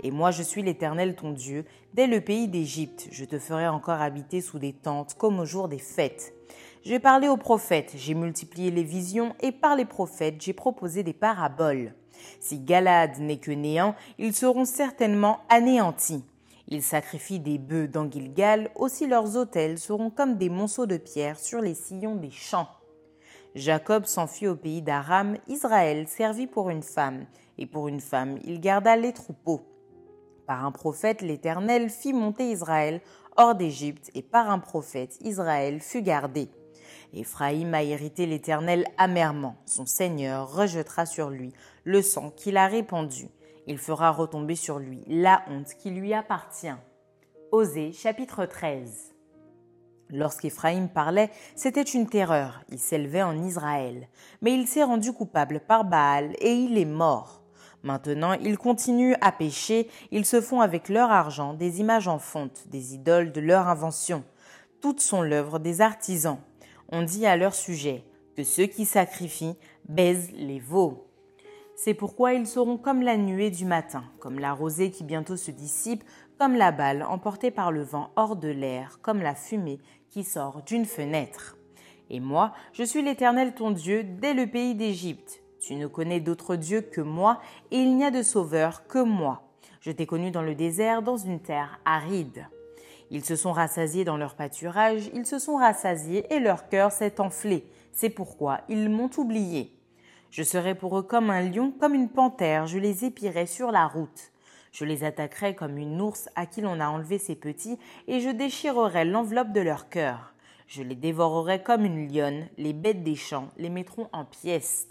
[0.04, 4.02] Et moi je suis l'Éternel ton Dieu, dès le pays d'Égypte, je te ferai encore
[4.02, 6.34] habiter sous des tentes comme au jour des fêtes.
[6.84, 11.14] J'ai parlé aux prophètes, j'ai multiplié les visions, et par les prophètes j'ai proposé des
[11.14, 11.94] paraboles.
[12.40, 16.24] Si Galade n'est que néant, ils seront certainement anéantis.
[16.70, 21.40] Ils sacrifient des bœufs dans Gilgal, aussi leurs autels seront comme des monceaux de pierre
[21.40, 22.68] sur les sillons des champs.
[23.56, 27.26] Jacob s'enfuit au pays d'Aram, Israël servit pour une femme,
[27.58, 29.62] et pour une femme il garda les troupeaux.
[30.46, 33.02] Par un prophète l'Éternel fit monter Israël
[33.38, 36.50] hors d'Égypte, et par un prophète Israël fut gardé.
[37.14, 39.56] Éphraïm a hérité l'Éternel amèrement.
[39.66, 41.54] Son Seigneur rejettera sur lui
[41.84, 43.30] le sang qu'il a répandu.
[43.68, 46.76] Il fera retomber sur lui la honte qui lui appartient.
[47.52, 49.14] Osée chapitre 13
[50.10, 52.62] Lorsqu'Éphraïm parlait, c'était une terreur.
[52.70, 54.08] Il s'élevait en Israël.
[54.42, 57.44] Mais il s'est rendu coupable par Baal et il est mort.
[57.84, 62.68] Maintenant, ils continuent à pécher, ils se font avec leur argent des images en fonte,
[62.70, 64.24] des idoles de leur invention.
[64.82, 66.40] Toutes sont l'œuvre des artisans
[66.90, 68.04] on dit à leur sujet
[68.36, 71.07] que ceux qui sacrifient baisent les veaux.
[71.80, 75.52] C'est pourquoi ils seront comme la nuée du matin, comme la rosée qui bientôt se
[75.52, 76.04] dissipe,
[76.40, 79.78] comme la balle emportée par le vent hors de l'air, comme la fumée
[80.10, 81.56] qui sort d'une fenêtre.
[82.10, 85.44] Et moi, je suis l'Éternel ton Dieu dès le pays d'Égypte.
[85.60, 89.44] Tu ne connais d'autre Dieu que moi, et il n'y a de sauveur que moi.
[89.80, 92.48] Je t'ai connu dans le désert, dans une terre aride.
[93.12, 97.22] Ils se sont rassasiés dans leur pâturage, ils se sont rassasiés et leur cœur s'est
[97.22, 97.68] enflé.
[97.94, 99.77] C'est pourquoi ils m'ont oublié.
[100.30, 103.88] Je serai pour eux comme un lion, comme une panthère, je les épierai sur la
[103.88, 104.32] route.
[104.72, 108.30] Je les attaquerai comme une ours à qui l'on a enlevé ses petits, et je
[108.30, 110.34] déchirerai l'enveloppe de leur cœur.
[110.68, 114.90] Je les dévorerai comme une lionne, les bêtes des champs les mettront en pièces.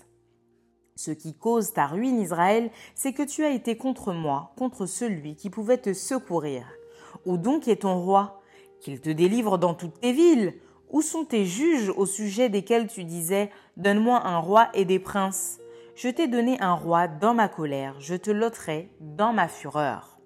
[0.97, 5.37] Ce qui cause ta ruine, Israël, c'est que tu as été contre moi, contre celui
[5.37, 6.67] qui pouvait te secourir.
[7.27, 8.41] Où donc est ton roi?
[8.81, 10.55] Qu'il te délivre dans toutes tes villes.
[10.91, 15.59] Où sont tes juges au sujet desquels tu disais Donne-moi un roi et des princes
[15.95, 20.19] Je t'ai donné un roi dans ma colère, je te l'ôterai dans ma fureur.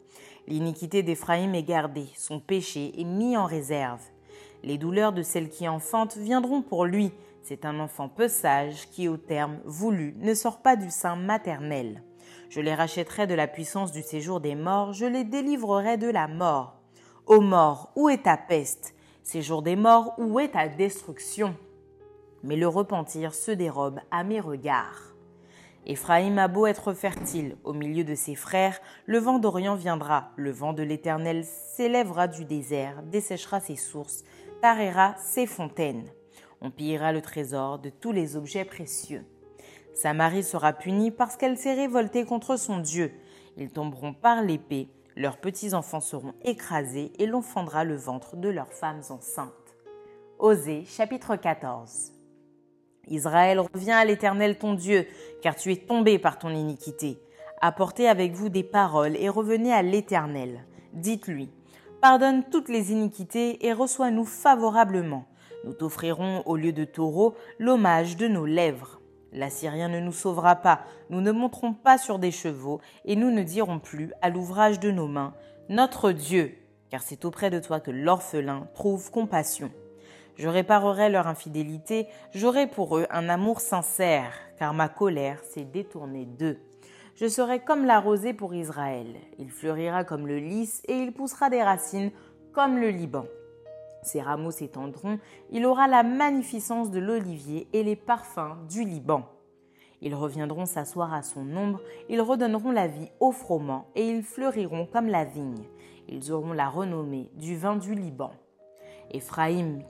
[0.46, 4.02] L'iniquité d'Éphraïm est gardée, son péché est mis en réserve.
[4.62, 7.12] Les douleurs de celle qui enfante viendront pour lui.
[7.42, 12.02] C'est un enfant peu sage qui, au terme voulu, ne sort pas du sein maternel.
[12.50, 16.28] Je les rachèterai de la puissance du séjour des morts, je les délivrerai de la
[16.28, 16.80] mort.
[17.26, 18.94] Ô mort, où est ta peste?
[19.32, 21.54] Séjour des morts, où est ta destruction
[22.42, 25.14] Mais le repentir se dérobe à mes regards.
[25.86, 30.50] Éphraïm a beau être fertile au milieu de ses frères, le vent d'Orient viendra, le
[30.50, 34.24] vent de l'Éternel s'élèvera du désert, desséchera ses sources,
[34.62, 36.08] tarera ses fontaines.
[36.60, 39.24] On pillera le trésor de tous les objets précieux.
[39.94, 43.12] Samarie sera punie parce qu'elle s'est révoltée contre son Dieu.
[43.56, 48.72] Ils tomberont par l'épée, leurs petits-enfants seront écrasés et l'on fendra le ventre de leurs
[48.72, 49.76] femmes enceintes.
[50.38, 52.12] Osée chapitre 14
[53.08, 55.06] Israël, reviens à l'Éternel ton Dieu,
[55.42, 57.20] car tu es tombé par ton iniquité.
[57.60, 60.64] Apportez avec vous des paroles et revenez à l'Éternel.
[60.92, 61.50] Dites-lui,
[62.00, 65.26] pardonne toutes les iniquités et reçois-nous favorablement.
[65.64, 68.99] Nous t'offrirons au lieu de taureau l'hommage de nos lèvres.
[69.32, 73.42] L'Assyrien ne nous sauvera pas, nous ne monterons pas sur des chevaux, et nous ne
[73.42, 75.34] dirons plus à l'ouvrage de nos mains,
[75.68, 76.56] Notre Dieu,
[76.90, 79.70] car c'est auprès de toi que l'orphelin trouve compassion.
[80.36, 86.24] Je réparerai leur infidélité, j'aurai pour eux un amour sincère, car ma colère s'est détournée
[86.24, 86.58] d'eux.
[87.14, 89.14] Je serai comme la rosée pour Israël.
[89.38, 92.10] Il fleurira comme le lys et il poussera des racines
[92.52, 93.26] comme le Liban.
[94.02, 95.18] Ses rameaux s'étendront,
[95.50, 99.24] il aura la magnificence de l'olivier et les parfums du Liban.
[100.02, 104.86] Ils reviendront s'asseoir à son ombre, ils redonneront la vie au froment et ils fleuriront
[104.86, 105.64] comme la vigne.
[106.08, 108.32] Ils auront la renommée du vin du Liban.
[109.10, 109.82] Éphraïm,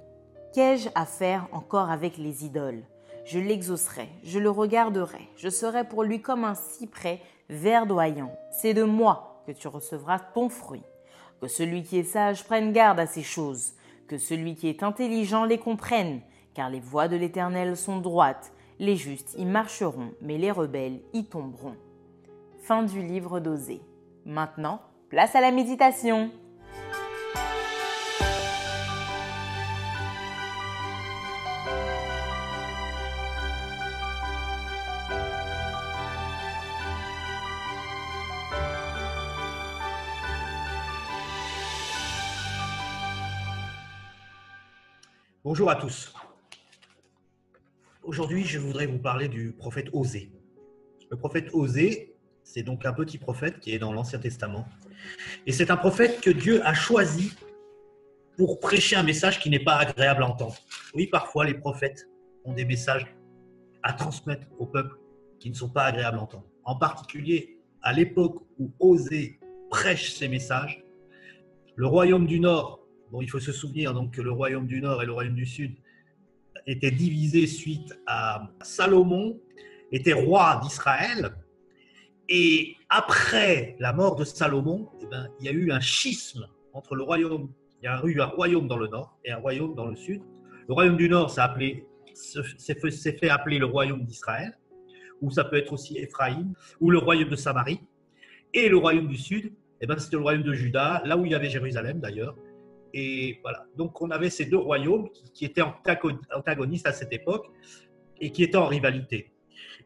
[0.53, 2.83] qu'ai-je à faire encore avec les idoles?
[3.25, 8.33] Je l'exaucerai, je le regarderai, je serai pour lui comme un cyprès verdoyant.
[8.51, 10.83] C'est de moi que tu recevras ton fruit.
[11.41, 13.75] Que celui qui est sage prenne garde à ces choses,
[14.11, 16.21] que celui qui est intelligent les comprenne,
[16.53, 21.27] car les voies de l'Éternel sont droites, les justes y marcheront, mais les rebelles y
[21.27, 21.77] tomberont.
[22.61, 23.81] Fin du livre d'Osée.
[24.27, 26.33] Maintenant, place à la méditation.
[45.51, 46.15] Bonjour à tous.
[48.05, 50.31] Aujourd'hui, je voudrais vous parler du prophète Osée.
[51.11, 54.65] Le prophète Osée, c'est donc un petit prophète qui est dans l'Ancien Testament.
[55.49, 57.33] Et c'est un prophète que Dieu a choisi
[58.37, 60.55] pour prêcher un message qui n'est pas agréable à entendre.
[60.95, 62.09] Oui, parfois les prophètes
[62.45, 63.13] ont des messages
[63.83, 65.01] à transmettre au peuple
[65.41, 66.47] qui ne sont pas agréables à entendre.
[66.63, 70.85] En particulier, à l'époque où Osée prêche ses messages,
[71.75, 72.80] le royaume du Nord,
[73.21, 75.75] il faut se souvenir donc que le royaume du Nord et le royaume du Sud
[76.67, 79.41] était divisé suite à Salomon,
[79.93, 81.35] était roi d'Israël.
[82.29, 86.95] Et après la mort de Salomon, eh ben, il y a eu un schisme entre
[86.95, 87.53] le royaume.
[87.83, 90.23] Il y a eu un royaume dans le nord et un royaume dans le sud.
[90.69, 94.57] Le royaume du nord s'est fait, fait appeler le royaume d'Israël,
[95.21, 97.81] ou ça peut être aussi Éphraïm, ou le royaume de Samarie.
[98.55, 101.33] Et le royaume du sud, eh ben, c'était le royaume de Juda, là où il
[101.33, 102.37] y avait Jérusalem d'ailleurs.
[102.93, 103.65] Et voilà.
[103.77, 107.47] Donc, on avait ces deux royaumes qui, étaient antagonistes à cette époque
[108.21, 109.33] et qui étaient en rivalité.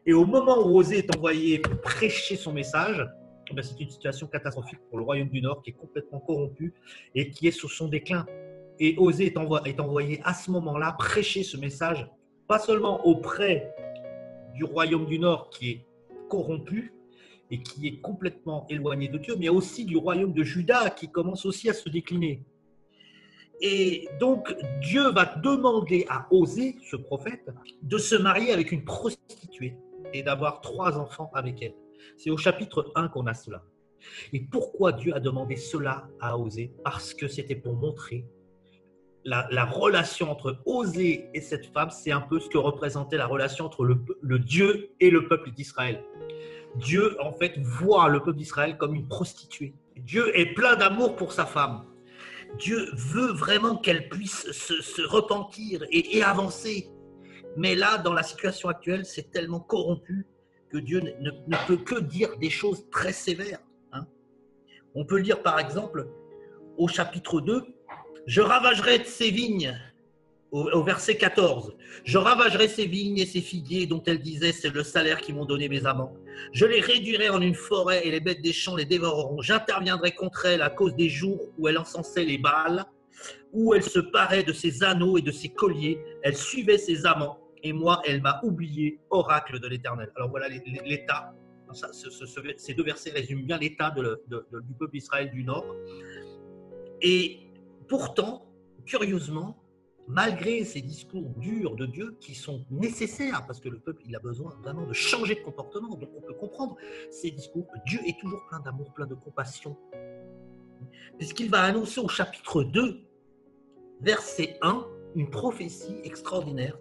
[0.05, 3.07] Et au moment où Osée est envoyé prêcher son message,
[3.51, 6.73] eh c'est une situation catastrophique pour le royaume du Nord qui est complètement corrompu
[7.13, 8.25] et qui est sur son déclin.
[8.79, 12.07] Et Osée est, est envoyé à ce moment-là prêcher ce message,
[12.47, 13.73] pas seulement auprès
[14.53, 15.85] du royaume du Nord qui est
[16.29, 16.93] corrompu
[17.51, 21.45] et qui est complètement éloigné de Dieu, mais aussi du royaume de Juda qui commence
[21.45, 22.41] aussi à se décliner.
[23.61, 27.49] Et donc, Dieu va demander à Osée, ce prophète,
[27.81, 29.77] de se marier avec une prostituée
[30.13, 31.75] et d'avoir trois enfants avec elle.
[32.17, 33.63] C'est au chapitre 1 qu'on a cela.
[34.33, 36.73] Et pourquoi Dieu a demandé cela à Osée?
[36.83, 38.25] Parce que c'était pour montrer
[39.23, 43.65] la, relation entre Osée et cette femme, c'est un peu ce que représentait la relation
[43.65, 46.03] entre le, le Dieu et le peuple d'Israël.
[46.75, 49.73] Dieu, en fait, voit le peuple d'Israël comme une prostituée.
[49.97, 51.85] Dieu est plein d'amour pour sa femme.
[52.57, 56.89] Dieu veut vraiment qu'elle puisse se, repentir et, avancer.
[57.57, 60.25] Mais là, dans la situation actuelle, c'est tellement corrompu
[60.69, 63.59] que Dieu ne, peut que dire des choses très sévères.
[63.91, 64.05] Hein.
[64.93, 66.07] On peut lire par exemple
[66.77, 67.63] au chapitre 2,
[68.27, 69.77] Je ravagerai de ses vignes
[70.55, 71.75] au, verset 14.
[72.05, 75.45] Je ravagerai ces vignes et ces figuiers dont elle disait c'est le salaire qu'ils m'ont
[75.45, 76.15] donné mes amants.
[76.53, 79.41] Je les réduirai en une forêt et les bêtes des champs les dévoreront.
[79.41, 82.85] J'interviendrai contre elle à cause des jours où elle encensait les balles,
[83.51, 85.99] où elle se parait de ses anneaux et de ses colliers.
[86.23, 90.09] Elle suivait ses amants et moi elle m'a oublié, oracle de l'Éternel.
[90.15, 91.33] Alors voilà l'état.
[92.57, 95.65] ces deux versets résument bien l'état du peuple d'Israël du Nord.
[97.01, 97.39] Et
[97.89, 98.45] pourtant,
[98.85, 99.57] curieusement,
[100.07, 104.19] malgré ces discours durs de Dieu qui sont nécessaires, parce que le peuple il a
[104.19, 106.75] besoin vraiment de changer de comportement, donc on peut comprendre
[107.09, 109.75] ces discours, Dieu est toujours plein d'amour, plein de compassion,
[111.17, 113.01] puisqu'il va annoncer au chapitre 2,
[114.01, 116.77] verset 1, une prophétie extraordinaire.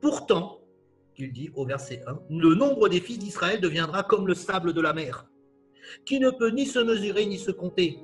[0.00, 0.60] Pourtant,
[1.16, 4.80] il dit au verset 1, le nombre des fils d'Israël deviendra comme le sable de
[4.80, 5.26] la mer,
[6.04, 7.98] qui ne peut ni se mesurer ni se compter.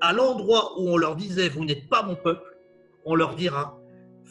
[0.00, 2.56] À l'endroit où on leur disait, vous n'êtes pas mon peuple,
[3.04, 3.80] on leur dira,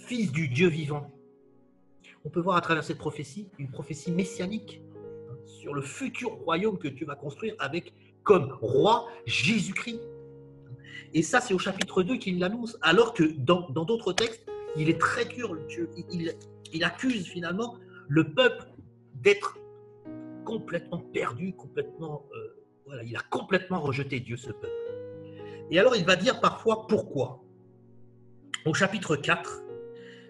[0.06, 1.12] fils du Dieu vivant.
[2.26, 4.82] On peut voir à travers cette prophétie une prophétie messianique
[5.46, 7.94] sur le futur royaume que Dieu va construire avec
[8.24, 10.02] comme roi Jésus-Christ.
[11.14, 14.46] Et ça, c'est au chapitre 2 qu'il l'annonce, alors que dans d'autres textes,
[14.76, 15.58] il est très dur.
[16.12, 16.34] Il,
[16.74, 17.76] il accuse finalement
[18.08, 18.66] le peuple
[19.16, 19.58] d'être
[20.46, 22.26] complètement perdu, complètement.
[22.34, 24.72] Euh, voilà, il a complètement rejeté Dieu, ce peuple.
[25.72, 27.44] Et alors, il va dire parfois pourquoi.
[28.66, 29.64] Au chapitre 4,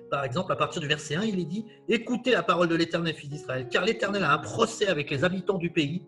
[0.09, 3.13] par exemple, à partir du verset 1, il est dit Écoutez la parole de l'Éternel,
[3.13, 6.03] fils d'Israël, car l'Éternel a un procès avec les habitants du pays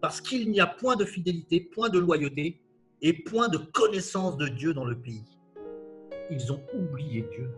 [0.00, 2.60] parce qu'il n'y a point de fidélité, point de loyauté
[3.02, 5.24] et point de connaissance de Dieu dans le pays.
[6.30, 7.50] Ils ont oublié Dieu.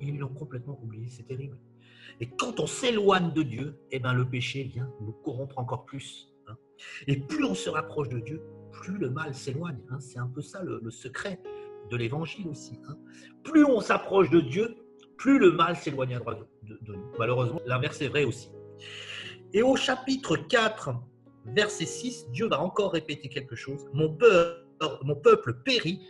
[0.00, 1.56] Ils l'ont complètement oublié, c'est terrible.
[2.20, 6.28] Et quand on s'éloigne de Dieu, eh ben, le péché vient nous corrompre encore plus.
[6.48, 6.56] hein.
[7.06, 8.42] Et plus on se rapproche de Dieu,
[8.72, 9.80] plus le mal s'éloigne.
[9.90, 10.00] hein.
[10.00, 11.40] C'est un peu ça le, secret
[11.90, 12.78] de l'évangile aussi.
[12.88, 12.96] hein.
[13.44, 14.76] Plus on s'approche de Dieu,
[15.22, 17.12] plus le mal s'éloignera de, de- nous.
[17.16, 18.50] Malheureusement, l'inverse est vrai aussi.
[19.52, 20.90] Et au chapitre 4,
[21.46, 23.86] verset 6, Dieu va encore répéter quelque chose.
[23.92, 24.66] Mon peuple,
[25.04, 26.00] mon peuple périt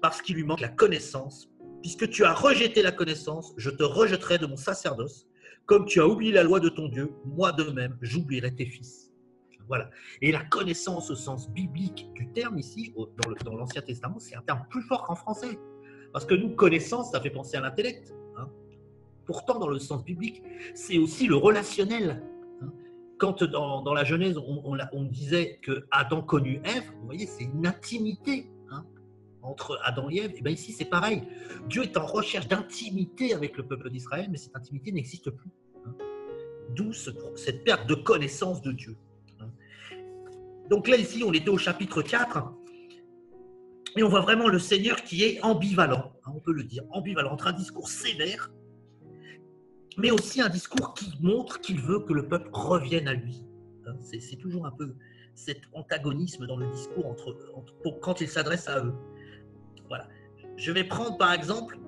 [0.00, 1.50] parce qu'il lui manque la connaissance.
[1.82, 5.26] Puisque tu as rejeté la connaissance, je te rejetterai de mon sacerdoce.
[5.66, 9.10] Comme tu as oublié la loi de ton Dieu, moi de même, j'oublierai tes fils.
[9.66, 9.90] Voilà.
[10.20, 12.94] Et la connaissance au sens biblique du terme ici,
[13.44, 15.58] dans l'Ancien Testament, c'est un terme plus fort qu'en français.
[16.12, 18.14] Parce que nous, connaissance, ça fait penser à l'intellect.
[18.36, 18.48] hein.
[19.24, 20.42] Pourtant, dans le sens biblique,
[20.74, 22.22] c'est aussi le relationnel.
[22.60, 22.72] hein.
[23.18, 28.50] Quand dans, la Genèse, on, disait que Adam connut Ève, vous voyez, c'est une intimité
[28.70, 28.84] hein,
[29.42, 30.32] entre Adam et Ève.
[30.36, 31.22] Et bien ici, c'est pareil.
[31.68, 35.50] Dieu est en recherche d'intimité avec le peuple d'Israël, mais cette intimité n'existe plus.
[36.74, 38.96] D'où ce- cette perte de connaissance de Dieu.
[40.70, 42.52] Donc là, ici, on était au chapitre 4.
[43.96, 47.30] Et on voit vraiment le Seigneur qui est ambivalent, hein, on peut le dire, ambivalent,
[47.32, 48.50] entre un discours sévère,
[49.98, 53.44] mais aussi un discours qui montre qu'il veut que le peuple revienne à lui.
[53.86, 54.94] Hein, C'est toujours un peu
[55.34, 57.14] cet antagonisme dans le discours
[57.82, 58.94] pour- quand il s'adresse à eux.
[60.56, 61.78] Je vais prendre par exemple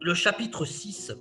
[0.00, 1.12] le chapitre 6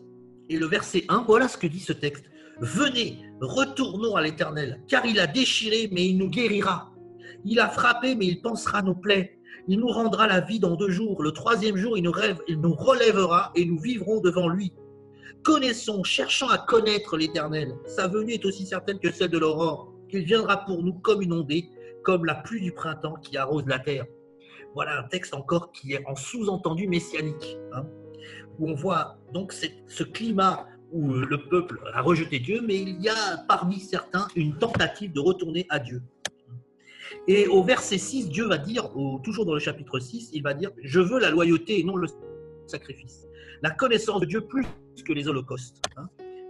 [0.49, 1.23] et le verset 1.
[1.27, 2.25] Voilà ce que dit ce texte.
[2.59, 6.91] Venez, retournons à l'Éternel, car il a déchiré, mais il nous guérira.
[7.43, 9.39] Il a frappé, mais il pansera nos plaies.
[9.67, 11.23] Il nous rendra la vie dans deux jours.
[11.23, 14.73] Le troisième jour, il nous, rêve- il nous relèvera et nous vivrons devant lui.
[15.43, 17.75] Connaissons, cherchant à connaître l'Éternel.
[17.85, 21.33] Sa venue est aussi certaine que celle de l'aurore, qu'il viendra pour nous comme une
[21.33, 21.69] ondée,
[22.03, 24.05] comme la pluie du printemps qui arrose la terre.
[24.73, 27.85] Voilà un texte encore qui est en sous-entendu messianique, hein,
[28.59, 33.09] où on voit donc ce climat où le peuple a rejeté Dieu, mais il y
[33.09, 36.01] a parmi certains une tentative de retourner à Dieu.
[37.27, 38.89] Et au verset 6, Dieu va dire,
[39.23, 42.07] toujours dans le chapitre 6, il va dire Je veux la loyauté et non le
[42.67, 43.25] sacrifice.
[43.61, 44.65] La connaissance de Dieu plus
[45.05, 45.81] que les holocaustes.
[45.97, 46.07] hein.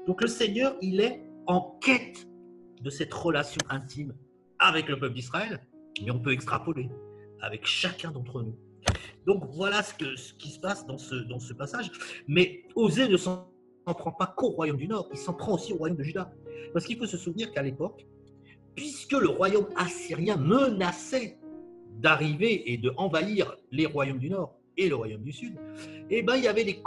[0.07, 2.28] Donc le Seigneur, il est en quête
[2.82, 4.13] de cette relation intime
[4.59, 5.59] avec le peuple d'Israël,
[6.03, 6.89] mais on peut extrapoler
[7.41, 8.55] avec chacun d'entre nous.
[9.26, 11.91] Donc voilà ce, qui se passe dans ce, passage.
[12.28, 13.51] Mais Osée ne s'en
[13.88, 16.32] s'en prend pas qu'au royaume du Nord, il s'en prend aussi au royaume de Juda.
[16.74, 18.05] Parce qu'il faut se souvenir qu'à l'époque,
[18.76, 21.38] puisque le royaume assyrien menaçait
[22.01, 25.55] d'arriver et de envahir les royaumes du Nord et le royaume du Sud,
[26.09, 26.82] eh ben, il y avait des,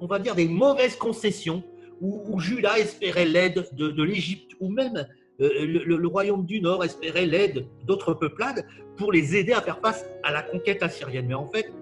[0.00, 1.62] on va dire des mauvaises concessions
[2.00, 5.06] où, où Juda espérait l'aide de, l'Égypte, ou même
[5.40, 8.66] euh, le, le- royaume du Nord espérait l'aide d'autres peuplades
[8.96, 11.26] pour les aider à faire face à la conquête assyrienne.
[11.26, 11.72] Mais en fait,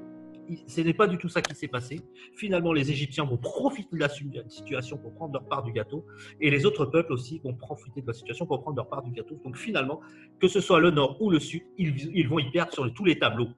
[0.67, 2.01] ce n'est pas du tout ça qui s'est passé.
[2.35, 6.05] Finalement, les Égyptiens vont profiter de la situation pour prendre leur part du gâteau,
[6.41, 9.11] et les autres peuples aussi vont profiter de la situation pour prendre leur part du
[9.11, 9.39] gâteau.
[9.45, 10.01] Donc finalement,
[10.41, 13.19] que ce soit le Nord ou le Sud, ils, vont y perdre sur tous les
[13.19, 13.49] tableaux.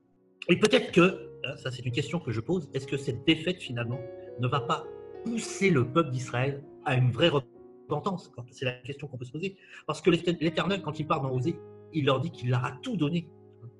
[0.49, 3.61] Et peut-être que, hein, ça c'est une question que je pose, est-ce que cette défaite
[3.61, 4.01] finalement
[4.41, 4.85] ne va pas
[5.25, 8.31] pousser le peuple d'Israël à une vraie repentance?
[8.51, 9.57] C'est la question qu'on peut se poser.
[9.87, 11.57] Parce que l'Éternel, quand il parle dans Osée,
[11.93, 13.29] il leur dit qu'il leur a tout donné.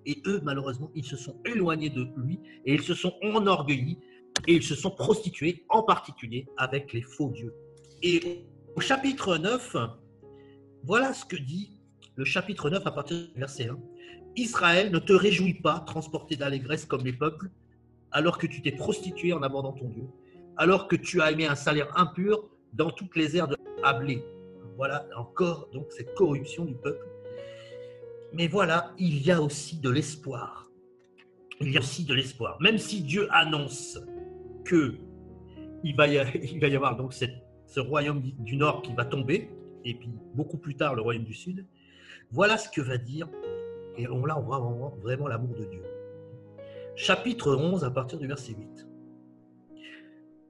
[0.07, 3.99] Et eux, malheureusement, ils se sont éloignés de lui et ils se sont enorgueillis
[4.47, 7.55] et ils se sont prostitués, en particulier avec les faux dieux.
[8.03, 8.45] Et
[8.77, 9.77] au chapitre 9,
[10.83, 11.71] voilà ce que dit
[12.17, 13.79] le chapitre 9 à partir du verset 1.
[14.37, 17.51] Israël, ne te réjouis pas, transporté d'allégresse comme les peuples,
[18.11, 20.05] alors que tu t'es prostitué en abordant ton Dieu,
[20.57, 24.25] alors que tu as aimé un salaire impur dans toutes les aires de Ablé.
[24.77, 27.07] Voilà encore donc cette corruption du peuple.
[28.35, 30.69] Mais voilà, il y a aussi de l'espoir.
[31.61, 32.59] Il y a aussi de l'espoir.
[32.61, 33.99] Même si Dieu annonce
[34.65, 34.97] que
[35.85, 36.19] il va y,
[36.77, 39.51] avoir donc ce royaume du Nord qui va tomber,
[39.85, 41.65] et puis beaucoup plus tard le royaume du Sud,
[42.33, 43.29] voilà ce que va dire,
[43.97, 45.83] et on, là on voit vraiment, vraiment l'amour de Dieu.
[46.97, 48.89] Chapitre 11 à partir du verset 8.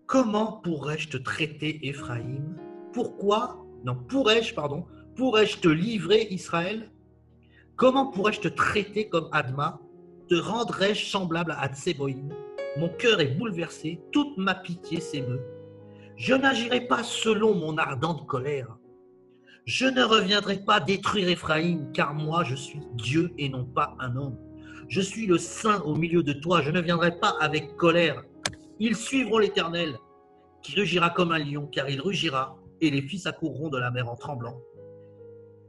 [0.07, 2.57] Comment pourrais-je te traiter, Éphraïm?
[2.93, 3.63] Pourquoi?
[3.85, 6.91] Non, pourrais-je, pardon, pourrais-je te livrer, Israël?
[7.77, 9.81] Comment pourrais-je te traiter comme Adma?
[10.29, 12.33] Te rendrais-je semblable à Tseboïm
[12.77, 15.43] Mon cœur est bouleversé, toute ma pitié s'émeut.
[16.17, 18.77] Je n'agirai pas selon mon ardente colère.
[19.65, 24.15] Je ne reviendrai pas détruire Éphraïm, car moi je suis Dieu et non pas un
[24.15, 24.39] homme.
[24.89, 28.23] Je suis le Saint au milieu de toi, je ne viendrai pas avec colère.
[28.79, 29.99] Ils suivront l'Éternel,
[30.63, 34.09] qui rugira comme un lion, car il rugira, et les fils accourront de la mer
[34.09, 34.61] en tremblant.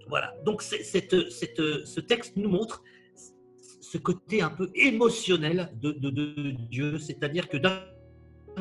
[0.07, 0.35] Voilà.
[0.43, 2.83] Donc ce texte nous montre
[3.81, 5.91] ce côté un peu émotionnel de,
[6.69, 7.81] Dieu, c'est-à-dire que d'un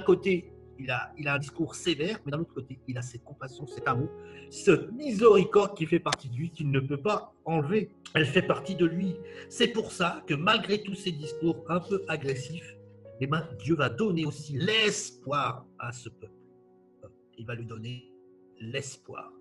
[0.07, 3.25] côté, il a, il a un discours sévère, mais d'un autre côté, il a cette
[3.25, 4.11] compassion, cet amour,
[4.51, 7.91] ce miséricorde qui fait partie de lui, qu'il ne peut pas enlever.
[8.15, 9.17] Elle fait partie de lui.
[9.49, 12.77] C'est pour ça que malgré tous ces discours un peu agressifs,
[13.21, 16.33] eh ben, Dieu va donner aussi l'espoir à ce peuple.
[17.39, 18.13] Il va lui donner
[18.61, 19.33] l'espoir.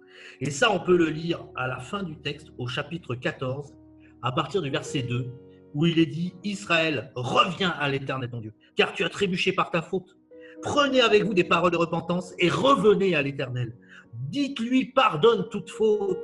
[0.42, 3.74] Et ça, on peut le lire à la fin du texte, au chapitre 14,
[4.22, 5.28] à partir du verset 2,
[5.74, 9.72] où il est dit Israël, reviens à l'éternel ton Dieu, car tu as trébuché par
[9.72, 10.16] ta faute.
[10.62, 13.76] Prenez avec vous des paroles de repentance et revenez à l'éternel.
[14.14, 16.20] Dites-lui pardonne toute faute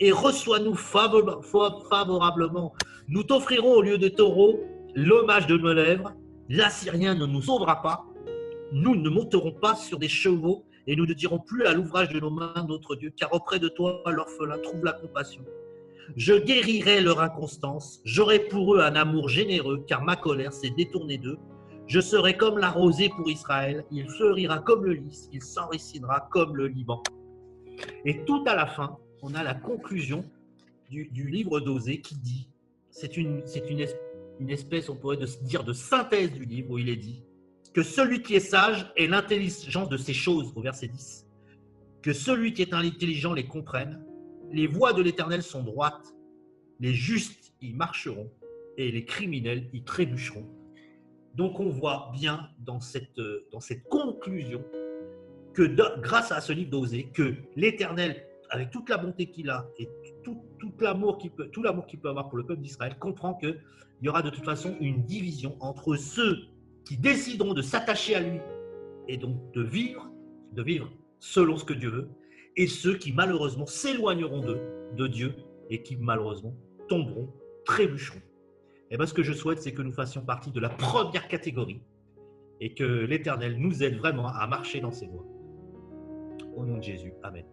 [0.00, 2.74] et reçois-nous favor- fa- favorablement.
[3.08, 4.60] Nous t'offrirons au lieu de taureau
[4.94, 6.12] l'hommage de nos lèvres.
[6.48, 8.04] L'Assyrien ne nous sauvera pas.
[8.72, 12.18] Nous ne monterons pas sur des chevaux et nous ne dirons plus à l'ouvrage de
[12.18, 15.44] nos mains notre Dieu, car auprès de toi, l'orphelin trouve la compassion.
[16.16, 21.18] Je guérirai leur inconstance, j'aurai pour eux un amour généreux, car ma colère s'est détournée
[21.18, 21.38] d'eux.
[21.86, 26.56] Je serai comme la rosée pour Israël, il fleurira comme le lys, il s'enricinera comme
[26.56, 27.02] le Liban.
[28.06, 30.24] Et tout à la fin, on a la conclusion
[30.90, 32.48] du, livre d'Osée qui dit,
[32.90, 34.00] c'est une, une, es-
[34.40, 37.22] une espèce, on pourrait dire, de synthèse du livre où il est dit
[37.78, 41.28] que celui qui est sage ait l'intelligence de ces choses, au verset 10,
[42.02, 44.04] que celui qui est intelligent les comprenne,
[44.50, 46.12] les voies de l'Éternel sont droites,
[46.80, 48.32] les justes y marcheront
[48.78, 50.44] et les criminels y trébucheront.
[51.36, 53.14] Donc on voit bien dans cette,
[53.88, 54.64] conclusion
[55.54, 55.62] que
[56.00, 59.88] grâce à ce livre d'Osée, que l'Éternel, avec toute la bonté qu'il a et
[60.24, 63.34] tout, tout l'amour qu'il peut, tout l'amour qu'il peut avoir pour le peuple d'Israël, comprend
[63.34, 63.62] qu'il
[64.02, 66.48] y aura de toute façon une division entre ceux
[66.88, 68.40] qui décideront de s'attacher à lui
[69.08, 70.10] et donc de vivre,
[70.52, 72.08] de vivre selon ce que Dieu veut,
[72.56, 74.60] et ceux qui malheureusement s'éloigneront d'eux,
[74.96, 75.34] de Dieu,
[75.68, 76.54] et qui malheureusement
[76.88, 77.28] tomberont,
[77.66, 78.22] trébucheront.
[78.90, 81.82] Et bien ce que je souhaite, c'est que nous fassions partie de la première catégorie,
[82.58, 85.26] et que l'Éternel nous aide vraiment à marcher dans ses voies.
[86.56, 87.44] Au nom de Jésus, Amen.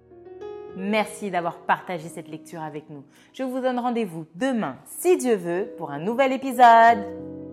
[0.77, 3.03] Merci d'avoir partagé cette lecture avec nous.
[3.33, 7.44] Je vous donne rendez-vous demain, si Dieu veut, pour un nouvel épisode.